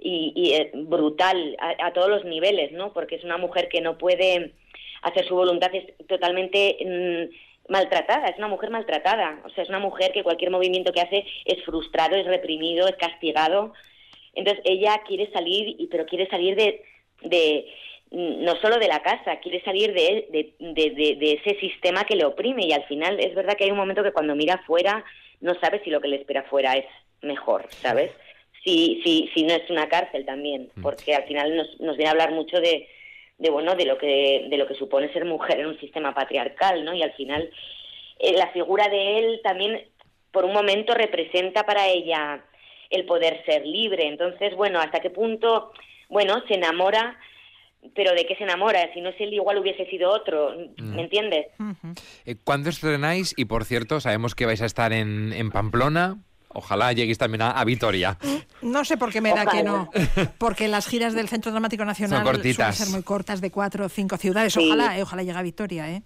y, 0.01 0.53
eh, 0.55 0.73
brutal 0.75 1.57
a, 1.61 1.93
todos 1.93 2.09
los 2.09 2.25
niveles 2.25 2.73
no 2.73 2.93
porque 2.93 3.15
es 3.15 3.23
una 3.23 3.39
mujer 3.39 3.69
que 3.69 3.81
no 3.81 3.97
puede 3.97 4.55
hacer 5.03 5.25
su 5.29 5.37
voluntad 5.37 5.73
es 5.73 5.87
totalmente 6.09 6.79
mm, 6.85 7.56
maltratada, 7.69 8.29
es 8.29 8.39
una 8.39 8.49
mujer 8.49 8.71
maltratada, 8.71 9.41
o 9.45 9.51
sea, 9.51 9.65
es 9.65 9.69
una 9.69 9.79
mujer 9.79 10.13
que 10.13 10.23
cualquier 10.23 10.51
movimiento 10.51 10.93
que 10.93 11.01
hace 11.01 11.27
es 11.45 11.65
frustrado, 11.65 12.17
es 12.17 12.27
reprimido, 12.27 12.87
es 12.87 12.97
castigado. 12.97 13.73
Entonces 14.35 14.63
ella 14.65 15.01
quiere 15.07 15.31
salir, 15.33 15.77
y 15.79 15.87
pero 15.87 16.07
quiere 16.07 16.29
salir 16.29 16.57
de, 16.57 16.83
de 17.23 17.67
no 18.11 18.55
solo 18.57 18.79
de 18.79 18.89
la 18.89 19.03
casa, 19.03 19.41
quiere 19.41 19.63
salir 19.63 19.93
de, 19.93 20.29
de, 20.31 20.55
de, 20.61 21.17
de, 21.17 21.33
ese 21.33 21.59
sistema 21.59 22.05
que 22.05 22.17
le 22.17 22.25
oprime 22.25 22.65
y 22.65 22.73
al 22.73 22.85
final 22.85 23.19
es 23.19 23.35
verdad 23.35 23.57
que 23.57 23.65
hay 23.65 23.71
un 23.71 23.77
momento 23.77 24.03
que 24.03 24.13
cuando 24.13 24.37
mira 24.37 24.55
afuera 24.55 25.05
no 25.41 25.55
sabe 25.61 25.83
si 25.83 25.91
lo 25.91 26.01
que 26.01 26.09
le 26.09 26.17
espera 26.17 26.41
afuera 26.41 26.77
es 26.77 26.87
mejor, 27.23 27.67
¿sabes? 27.71 28.13
Si, 28.65 29.01
si, 29.05 29.31
si 29.35 29.43
no 29.45 29.55
es 29.55 29.69
una 29.71 29.89
cárcel 29.89 30.25
también, 30.25 30.71
mm. 30.77 30.83
porque 30.83 31.15
al 31.15 31.25
final 31.25 31.57
nos, 31.57 31.81
nos 31.81 31.97
viene 31.97 32.09
a 32.09 32.13
hablar 32.13 32.33
mucho 32.33 32.61
de, 32.61 32.89
de 33.39 33.51
bueno 33.51 33.75
de 33.75 33.85
lo 33.85 33.99
que 33.99 34.47
de 34.49 34.57
lo 34.57 34.67
que 34.67 34.75
supone 34.75 35.13
ser 35.13 35.25
mujer 35.25 35.61
en 35.61 35.67
un 35.67 35.79
sistema 35.79 36.15
patriarcal 36.15 36.85
no 36.85 36.95
y 36.95 37.03
al 37.03 37.13
final 37.13 37.51
eh, 38.19 38.33
la 38.33 38.49
figura 38.49 38.89
de 38.89 39.19
él 39.19 39.41
también 39.43 39.89
por 40.31 40.45
un 40.45 40.53
momento 40.53 40.95
representa 40.95 41.65
para 41.65 41.87
ella 41.89 42.45
el 42.91 43.05
poder 43.05 43.43
ser 43.45 43.67
libre. 43.67 44.07
Entonces 44.07 44.55
bueno 44.55 44.81
hasta 44.81 45.01
qué 45.01 45.11
punto 45.11 45.73
bueno 46.09 46.43
se 46.49 46.55
enamora 46.55 47.19
pero 47.95 48.15
de 48.15 48.27
qué 48.27 48.35
se 48.37 48.45
enamora 48.45 48.93
si 48.95 49.01
no 49.01 49.11
es 49.11 49.21
él 49.21 49.33
igual 49.33 49.59
hubiese 49.59 49.87
sido 49.87 50.11
otro 50.11 50.55
me 50.77 50.97
mm. 50.97 50.99
entiendes 50.99 51.47
eh, 52.25 52.35
¿Cuándo 52.43 52.69
estrenáis 52.69 53.33
y 53.37 53.45
por 53.45 53.65
cierto 53.65 54.01
sabemos 54.01 54.35
que 54.35 54.47
vais 54.47 54.61
a 54.61 54.67
estar 54.67 54.93
en, 54.93 55.33
en 55.33 55.53
Pamplona 55.53 56.17
Ojalá 56.57 56.93
lleguéis 56.95 57.19
también 57.19 57.43
a, 57.43 57.63
Vitoria. 57.65 58.17
No 58.63 58.85
sé 58.87 58.97
por 58.97 59.13
qué 59.13 59.21
me 59.21 59.31
da 59.35 59.45
que 59.45 59.63
no, 59.63 59.91
porque 60.39 60.69
las 60.69 60.87
giras 60.87 61.15
del 61.15 61.29
Centro 61.29 61.53
Dramático 61.53 61.85
Nacional 61.85 62.25
suelen 62.25 62.73
ser 62.73 62.89
muy 62.89 63.03
cortas, 63.03 63.43
de 63.43 63.51
cuatro 63.51 63.85
o 63.85 63.89
cinco 63.91 64.17
ciudades. 64.17 64.57
Ojalá, 64.57 64.97
eh, 64.99 65.03
ojalá 65.03 65.23
llegue 65.23 65.39
a 65.39 65.43
Vitoria, 65.43 65.91
¿eh? 65.91 66.03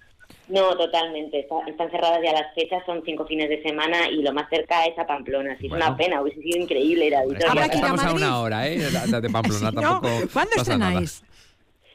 No, 0.49 0.77
totalmente. 0.77 1.47
están 1.69 1.91
cerradas 1.91 2.19
ya 2.25 2.33
las 2.33 2.53
fechas, 2.55 2.83
son 2.85 3.03
cinco 3.05 3.25
fines 3.27 3.49
de 3.49 3.63
semana 3.63 4.09
y 4.11 4.23
lo 4.23 4.33
más 4.33 4.49
cerca 4.51 4.85
es 4.87 4.99
a 4.99 5.07
Pamplona. 5.07 5.57
Sí, 5.61 5.67
es 5.67 5.73
una 5.73 5.97
pena, 5.97 6.21
hubiese 6.21 6.43
sido 6.43 6.59
increíble 6.59 7.07
ir 7.07 7.15
a 7.15 7.25
Vitoria. 7.25 7.67
Estamos 7.67 8.05
a, 8.05 8.13
una 8.13 8.41
hora, 8.41 8.67
¿eh? 8.67 8.79
De 8.79 9.31
Pamplona 9.33 9.71
tampoco. 9.71 10.09
¿Cuándo 10.33 10.57
estrenáis? 10.57 11.23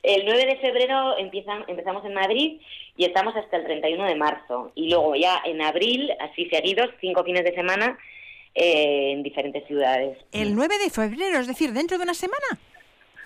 El 0.01 0.23
9 0.23 0.45
de 0.45 0.57
febrero 0.57 1.17
empiezan, 1.17 1.65
empezamos 1.67 2.05
en 2.05 2.13
Madrid 2.13 2.61
y 2.95 3.05
estamos 3.05 3.35
hasta 3.35 3.57
el 3.57 3.65
31 3.65 4.05
de 4.05 4.15
marzo. 4.15 4.71
Y 4.75 4.89
luego 4.89 5.15
ya 5.15 5.41
en 5.43 5.61
abril, 5.61 6.09
así 6.21 6.47
seguidos, 6.49 6.89
cinco 7.01 7.23
fines 7.23 7.43
de 7.43 7.53
semana, 7.53 7.97
eh, 8.55 9.11
en 9.11 9.23
diferentes 9.23 9.67
ciudades. 9.67 10.17
El 10.31 10.55
9 10.55 10.75
de 10.83 10.89
febrero, 10.89 11.39
es 11.39 11.47
decir, 11.47 11.73
dentro 11.73 11.97
de 11.97 12.03
una 12.03 12.13
semana. 12.13 12.59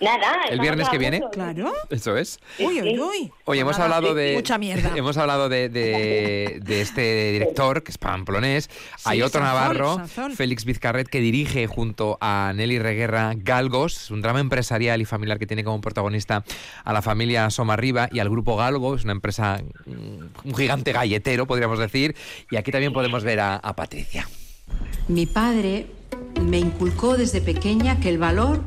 Nada, 0.02 0.44
el 0.50 0.60
viernes 0.62 0.88
que 0.88 0.98
viene. 0.98 1.22
Claro. 1.32 1.74
Eso 1.90 2.16
es. 2.16 2.40
Uy, 2.58 2.82
uy, 2.82 3.00
uy. 3.00 3.32
Oye, 3.44 3.62
hemos 3.62 3.78
hablado 3.80 4.14
de. 4.14 4.34
Mucha 4.34 4.58
mierda. 4.58 4.94
Hemos 4.96 5.18
hablado 5.18 5.50
de, 5.50 5.68
de, 5.68 6.82
este 6.82 7.34
director, 7.34 7.84
que 7.84 7.92
es 7.92 7.98
pamplonés. 7.98 8.70
Hay 9.04 9.22
otro 9.22 9.42
navarro, 9.42 10.02
Félix 10.36 10.64
Vizcarret, 10.64 11.08
que 11.10 11.20
dirige 11.20 11.68
junto 11.68 12.18
a 12.22 12.54
Nelly 12.56 12.80
Reguerra 12.80 13.34
Galgos, 13.36 14.10
un 14.10 14.22
drama 14.22 14.40
empresarial 14.40 15.02
y 15.02 15.06
familiar 15.06 15.38
que 15.38 15.48
tiene 15.48 15.64
como 15.64 15.82
protagonista 15.82 16.44
a 16.86 16.94
la 16.94 17.02
familia 17.02 17.50
Somarriba 17.50 18.08
y 18.12 18.20
al 18.20 18.30
grupo 18.30 18.56
Galgo, 18.56 18.96
es 18.96 19.04
una 19.04 19.14
empresa, 19.14 19.62
mm, 19.86 20.48
un 20.48 20.56
gigante 20.56 20.94
galletero, 20.94 21.46
podríamos 21.46 21.78
decir. 21.78 22.16
Y 22.50 22.56
aquí 22.56 22.72
también 22.72 22.94
podemos 22.94 23.24
ver 23.24 23.42
a 23.42 23.76
Patricia. 23.76 24.28
Mi 25.08 25.26
padre 25.26 25.88
me 26.42 26.60
inculcó 26.60 27.18
desde 27.18 27.42
pequeña 27.42 28.00
que 28.00 28.10
el 28.10 28.18
valor 28.18 28.62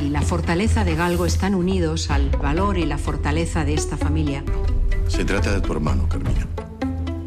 y 0.00 0.08
la 0.08 0.22
fortaleza 0.22 0.84
de 0.84 0.96
Galgo 0.96 1.26
están 1.26 1.54
unidos 1.54 2.10
al 2.10 2.30
valor 2.30 2.78
y 2.78 2.86
la 2.86 2.98
fortaleza 2.98 3.64
de 3.64 3.74
esta 3.74 3.96
familia. 3.96 4.44
Se 5.08 5.24
trata 5.24 5.52
de 5.52 5.60
tu 5.60 5.72
hermano, 5.72 6.08
Carmina. 6.08 6.46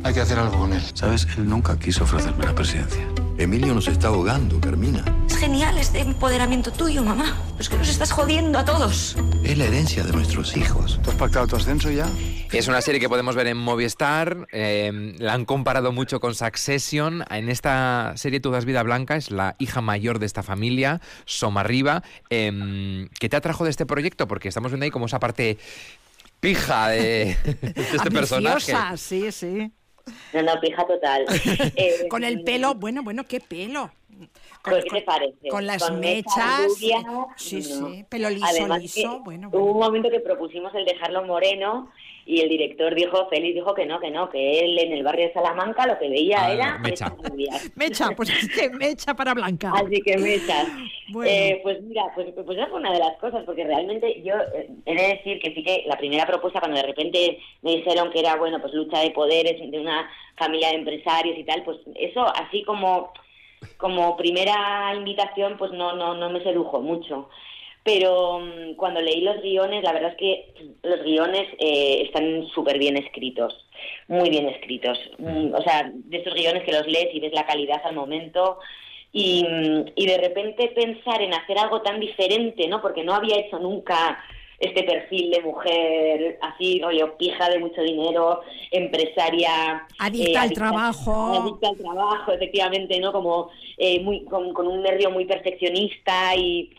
Hay 0.04 0.14
que 0.14 0.22
hacer 0.22 0.40
algo 0.40 0.60
con 0.60 0.74
él. 0.74 0.82
¿Sabes? 0.94 1.28
Él 1.38 1.50
nunca 1.50 1.78
quiso 1.78 2.04
ofrecerme 2.04 2.46
la 2.46 2.56
presidencia. 2.56 3.06
Emilio 3.38 3.76
nos 3.76 3.88
está 3.88 4.08
ahogando, 4.08 4.60
Carmina. 4.60 5.06
Es 5.28 5.38
genial 5.38 5.78
este 5.78 6.00
empoderamiento 6.00 6.72
tuyo, 6.72 7.04
mamá. 7.04 7.38
Es 7.60 7.70
que 7.70 7.78
nos 7.78 7.88
estás 7.88 8.12
jodiendo 8.12 8.58
a 8.58 8.66
todos. 8.66 9.16
Es 9.44 9.56
la 9.56 9.66
herencia 9.66 10.04
de 10.04 10.12
nuestros 10.12 10.58
hijos. 10.58 11.00
¿Tú 11.04 11.12
has 11.12 11.18
pactado 11.18 11.46
tu 11.46 11.56
ascenso 11.56 11.92
ya? 11.92 12.10
Es 12.52 12.68
una 12.68 12.82
serie 12.82 13.00
que 13.00 13.08
podemos 13.08 13.36
ver 13.36 13.46
en 13.46 13.58
Movistar. 13.58 14.48
Eh, 14.52 15.14
la 15.20 15.34
han 15.34 15.46
comparado 15.46 15.92
mucho 15.92 16.20
con 16.20 16.34
Succession. 16.34 17.26
En 17.30 17.50
esta 17.50 18.14
serie 18.16 18.40
Tú 18.40 18.50
das 18.50 18.66
vida 18.66 18.82
blanca 18.82 19.16
es 19.16 19.30
la 19.30 19.56
hija 19.60 19.82
mayor 19.82 20.18
de 20.18 20.26
esta 20.26 20.42
familia, 20.42 21.00
Somarriba. 21.26 22.02
Eh, 22.32 23.08
¿Qué 23.20 23.30
te 23.30 23.36
atrajo 23.36 23.66
de 23.66 23.70
este 23.70 23.86
proyecto? 23.86 24.28
Porque 24.28 24.48
estamos 24.48 24.72
viendo 24.72 24.86
ahí 24.86 24.92
como 24.92 25.06
esa 25.06 25.20
parte 25.20 25.60
pija 26.40 26.90
de, 26.90 27.38
este 27.76 28.10
personaje. 28.10 28.74
Sí, 28.98 29.32
sí. 29.32 29.72
No, 30.34 30.42
no, 30.44 30.60
pija 30.60 30.86
total. 30.86 31.26
Eh, 31.76 32.08
con 32.10 32.24
el 32.24 32.44
pelo, 32.44 32.76
bueno, 32.76 33.04
bueno, 33.04 33.24
qué 33.26 33.40
pelo. 33.40 33.92
Con, 34.62 34.74
¿Qué 34.82 34.90
te 34.90 35.02
parece? 35.02 35.50
Con 35.50 35.66
las 35.66 35.92
mechas. 35.92 36.74
sí, 37.36 37.62
sí, 37.62 38.06
pelo 38.10 38.30
liso, 38.30 38.78
liso. 38.78 39.20
Bueno, 39.24 39.50
Hubo 39.52 39.72
un 39.74 39.80
momento 39.80 40.10
que 40.10 40.20
propusimos 40.20 40.74
el 40.76 40.86
dejarlo 40.86 41.24
moreno 41.24 41.92
y 42.28 42.42
el 42.42 42.50
director 42.50 42.94
dijo, 42.94 43.28
Félix 43.30 43.56
dijo 43.56 43.74
que 43.74 43.86
no, 43.86 44.02
que 44.02 44.12
no, 44.12 44.30
que 44.30 44.60
él 44.60 44.78
en 44.78 44.92
el 44.92 45.04
barrio 45.04 45.28
de 45.28 45.34
Salamanca 45.34 45.88
lo 45.88 45.98
que 45.98 46.10
veía 46.10 46.44
ah, 46.44 46.54
era 46.54 46.78
mecha. 46.80 47.16
mecha, 47.76 48.10
pues 48.18 48.30
es 48.30 48.50
que 48.54 48.70
mecha 48.70 49.16
para 49.16 49.34
Blanca. 49.34 49.72
Así 49.74 50.02
que 50.02 50.18
mecha. 50.18 50.66
Eh, 51.26 51.62
pues 51.64 51.82
mira, 51.84 52.04
pues, 52.14 52.28
pues 52.34 52.58
esa 52.58 52.68
fue 52.68 52.80
una 52.80 52.92
de 52.92 53.00
las 53.00 53.18
cosas, 53.18 53.46
porque 53.46 53.64
realmente 53.64 54.22
yo 54.24 54.34
eh, 54.56 54.70
he 54.86 54.94
de 54.94 55.08
decir 55.16 55.40
que 55.40 55.54
sí 55.54 55.64
que 55.64 55.86
la 55.88 55.98
primera 55.98 56.28
propuesta, 56.28 56.60
cuando 56.60 56.82
de 56.82 56.88
repente 56.88 57.40
me 57.62 57.78
dijeron 57.78 58.12
que 58.12 58.20
era, 58.20 58.36
bueno, 58.36 58.60
pues 58.60 58.74
lucha 58.74 59.00
de 59.00 59.12
poderes 59.12 59.60
de 59.72 59.80
una 59.80 60.10
familia 60.38 60.70
de 60.70 60.80
empresarios 60.80 61.38
y 61.38 61.46
tal, 61.46 61.64
pues 61.64 61.78
eso 61.96 62.28
así 62.36 62.64
como 62.64 63.14
como 63.78 64.16
primera 64.18 64.94
invitación, 64.96 65.58
pues 65.58 65.72
no, 65.72 65.96
no, 65.96 66.14
no 66.14 66.30
me 66.30 66.44
sedujo 66.44 66.80
mucho 66.82 67.30
pero 67.88 68.40
mm, 68.40 68.76
cuando 68.76 69.00
leí 69.00 69.22
los 69.22 69.42
guiones, 69.42 69.82
la 69.82 69.94
verdad 69.94 70.12
es 70.12 70.18
que 70.18 70.54
los 70.84 71.04
guiones 71.04 71.48
eh, 71.58 72.02
están 72.04 72.46
súper 72.54 72.78
bien 72.80 72.98
escritos, 72.98 73.66
muy 74.10 74.30
bien 74.30 74.46
escritos. 74.50 75.00
Mm, 75.18 75.54
o 75.54 75.62
sea, 75.62 75.90
de 75.94 76.18
esos 76.18 76.34
guiones 76.34 76.66
que 76.66 76.74
los 76.74 76.86
lees 76.86 77.16
y 77.16 77.22
ves 77.22 77.32
la 77.32 77.46
calidad 77.46 77.82
al 77.86 77.96
momento 77.96 78.60
y, 79.14 79.42
mm, 79.50 79.86
y 79.96 80.06
de 80.06 80.18
repente 80.18 80.68
pensar 80.76 81.22
en 81.22 81.34
hacer 81.34 81.58
algo 81.60 81.82
tan 81.82 82.02
diferente, 82.02 82.68
¿no? 82.68 82.82
Porque 82.82 83.06
no 83.06 83.14
había 83.14 83.38
hecho 83.38 83.58
nunca 83.58 84.22
este 84.60 84.84
perfil 84.84 85.32
de 85.32 85.42
mujer 85.42 86.40
así, 86.42 86.82
rollo, 86.82 87.16
pija 87.16 87.50
de 87.50 87.60
mucho 87.60 87.82
dinero, 87.84 88.42
empresaria. 88.72 89.88
Adicta 89.98 90.42
al 90.42 90.52
trabajo. 90.52 91.42
Adicta 91.42 91.70
al 91.70 91.78
trabajo, 91.78 92.34
efectivamente, 92.34 93.00
¿no? 93.00 93.14
Como 93.14 93.50
eh, 93.78 94.02
muy, 94.02 94.26
con, 94.26 94.52
con, 94.52 94.68
un 94.68 94.82
nervio 94.82 95.10
muy 95.10 95.24
perfeccionista 95.24 96.36
y 96.36 96.70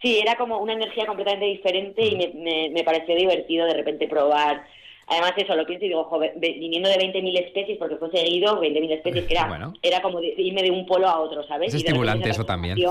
sí, 0.00 0.18
era 0.18 0.36
como 0.36 0.58
una 0.58 0.72
energía 0.72 1.06
completamente 1.06 1.46
diferente 1.46 2.04
y 2.06 2.16
me, 2.16 2.70
me, 2.70 2.84
pareció 2.84 3.14
divertido 3.14 3.66
de 3.66 3.74
repente 3.74 4.08
probar. 4.08 4.64
Además, 5.06 5.32
eso 5.36 5.56
lo 5.56 5.66
pienso 5.66 5.86
y 5.86 5.88
digo, 5.88 6.04
joder, 6.04 6.34
viniendo 6.36 6.88
de 6.88 6.96
20.000 6.96 7.46
especies, 7.46 7.78
porque 7.78 7.96
fue 7.96 8.10
seguido, 8.12 8.60
20.000 8.60 8.92
especies, 8.92 9.26
que 9.26 9.34
era, 9.34 9.72
era 9.82 10.02
como 10.02 10.20
de, 10.20 10.34
irme 10.38 10.62
de 10.62 10.70
un 10.70 10.86
polo 10.86 11.08
a 11.08 11.18
otro, 11.18 11.44
¿sabes? 11.48 11.74
Es 11.74 11.82
estimulante 11.82 12.30
eso 12.30 12.44
también. 12.44 12.76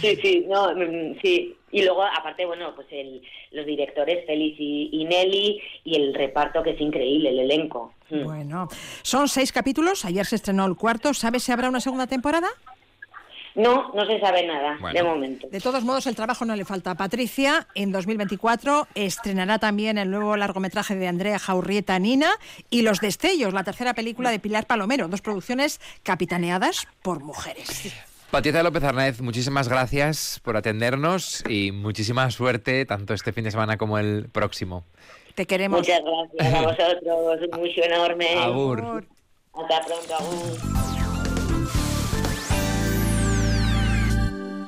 Sí, 0.00 0.16
sí, 0.22 0.46
no, 0.46 0.74
mm, 0.74 1.18
sí. 1.22 1.56
Y 1.72 1.82
luego, 1.82 2.02
aparte, 2.02 2.44
bueno, 2.46 2.72
pues 2.74 2.86
el, 2.90 3.22
los 3.52 3.66
directores, 3.66 4.24
Félix 4.26 4.56
y, 4.60 4.90
y, 4.92 5.04
Nelly, 5.06 5.60
y 5.84 5.96
el 5.96 6.14
reparto 6.14 6.62
que 6.62 6.70
es 6.70 6.80
increíble, 6.80 7.30
el 7.30 7.40
elenco. 7.40 7.94
Mm. 8.10 8.24
Bueno, 8.24 8.68
son 9.02 9.28
seis 9.28 9.50
capítulos, 9.50 10.04
ayer 10.04 10.24
se 10.26 10.36
estrenó 10.36 10.66
el 10.66 10.76
cuarto, 10.76 11.14
¿sabes 11.14 11.42
si 11.42 11.52
habrá 11.52 11.68
una 11.68 11.80
segunda 11.80 12.06
temporada? 12.06 12.48
No, 13.58 13.92
no 13.92 14.06
se 14.06 14.20
sabe 14.20 14.46
nada 14.46 14.78
de 14.92 15.02
momento. 15.02 15.48
De 15.48 15.60
todos 15.60 15.82
modos, 15.82 16.06
el 16.06 16.14
trabajo 16.14 16.44
no 16.44 16.54
le 16.54 16.64
falta 16.64 16.92
a 16.92 16.94
Patricia. 16.94 17.66
En 17.74 17.90
2024 17.90 18.86
estrenará 18.94 19.58
también 19.58 19.98
el 19.98 20.10
nuevo 20.10 20.36
largometraje 20.36 20.94
de 20.94 21.08
Andrea 21.08 21.40
Jaurrieta 21.40 21.98
Nina 21.98 22.30
y 22.70 22.82
Los 22.82 23.00
Destellos, 23.00 23.52
la 23.52 23.64
tercera 23.64 23.94
película 23.94 24.30
de 24.30 24.38
Pilar 24.38 24.66
Palomero, 24.68 25.08
dos 25.08 25.22
producciones 25.22 25.80
capitaneadas 26.04 26.86
por 27.02 27.20
mujeres. 27.20 27.92
Patricia 28.30 28.62
López 28.62 28.84
Arnaez, 28.84 29.20
muchísimas 29.22 29.68
gracias 29.68 30.40
por 30.44 30.56
atendernos 30.56 31.42
y 31.48 31.72
muchísima 31.72 32.30
suerte 32.30 32.86
tanto 32.86 33.12
este 33.12 33.32
fin 33.32 33.42
de 33.42 33.50
semana 33.50 33.76
como 33.76 33.98
el 33.98 34.28
próximo. 34.30 34.84
Te 35.34 35.46
queremos. 35.46 35.80
Muchas 35.80 36.00
gracias 36.04 36.54
a 36.54 36.62
vosotros, 36.62 37.48
un 37.52 37.60
mucho 37.60 37.82
enorme. 37.82 38.34
Agur. 38.38 39.04
Hasta 39.52 39.84
pronto, 39.84 40.14
Agur. 40.14 40.97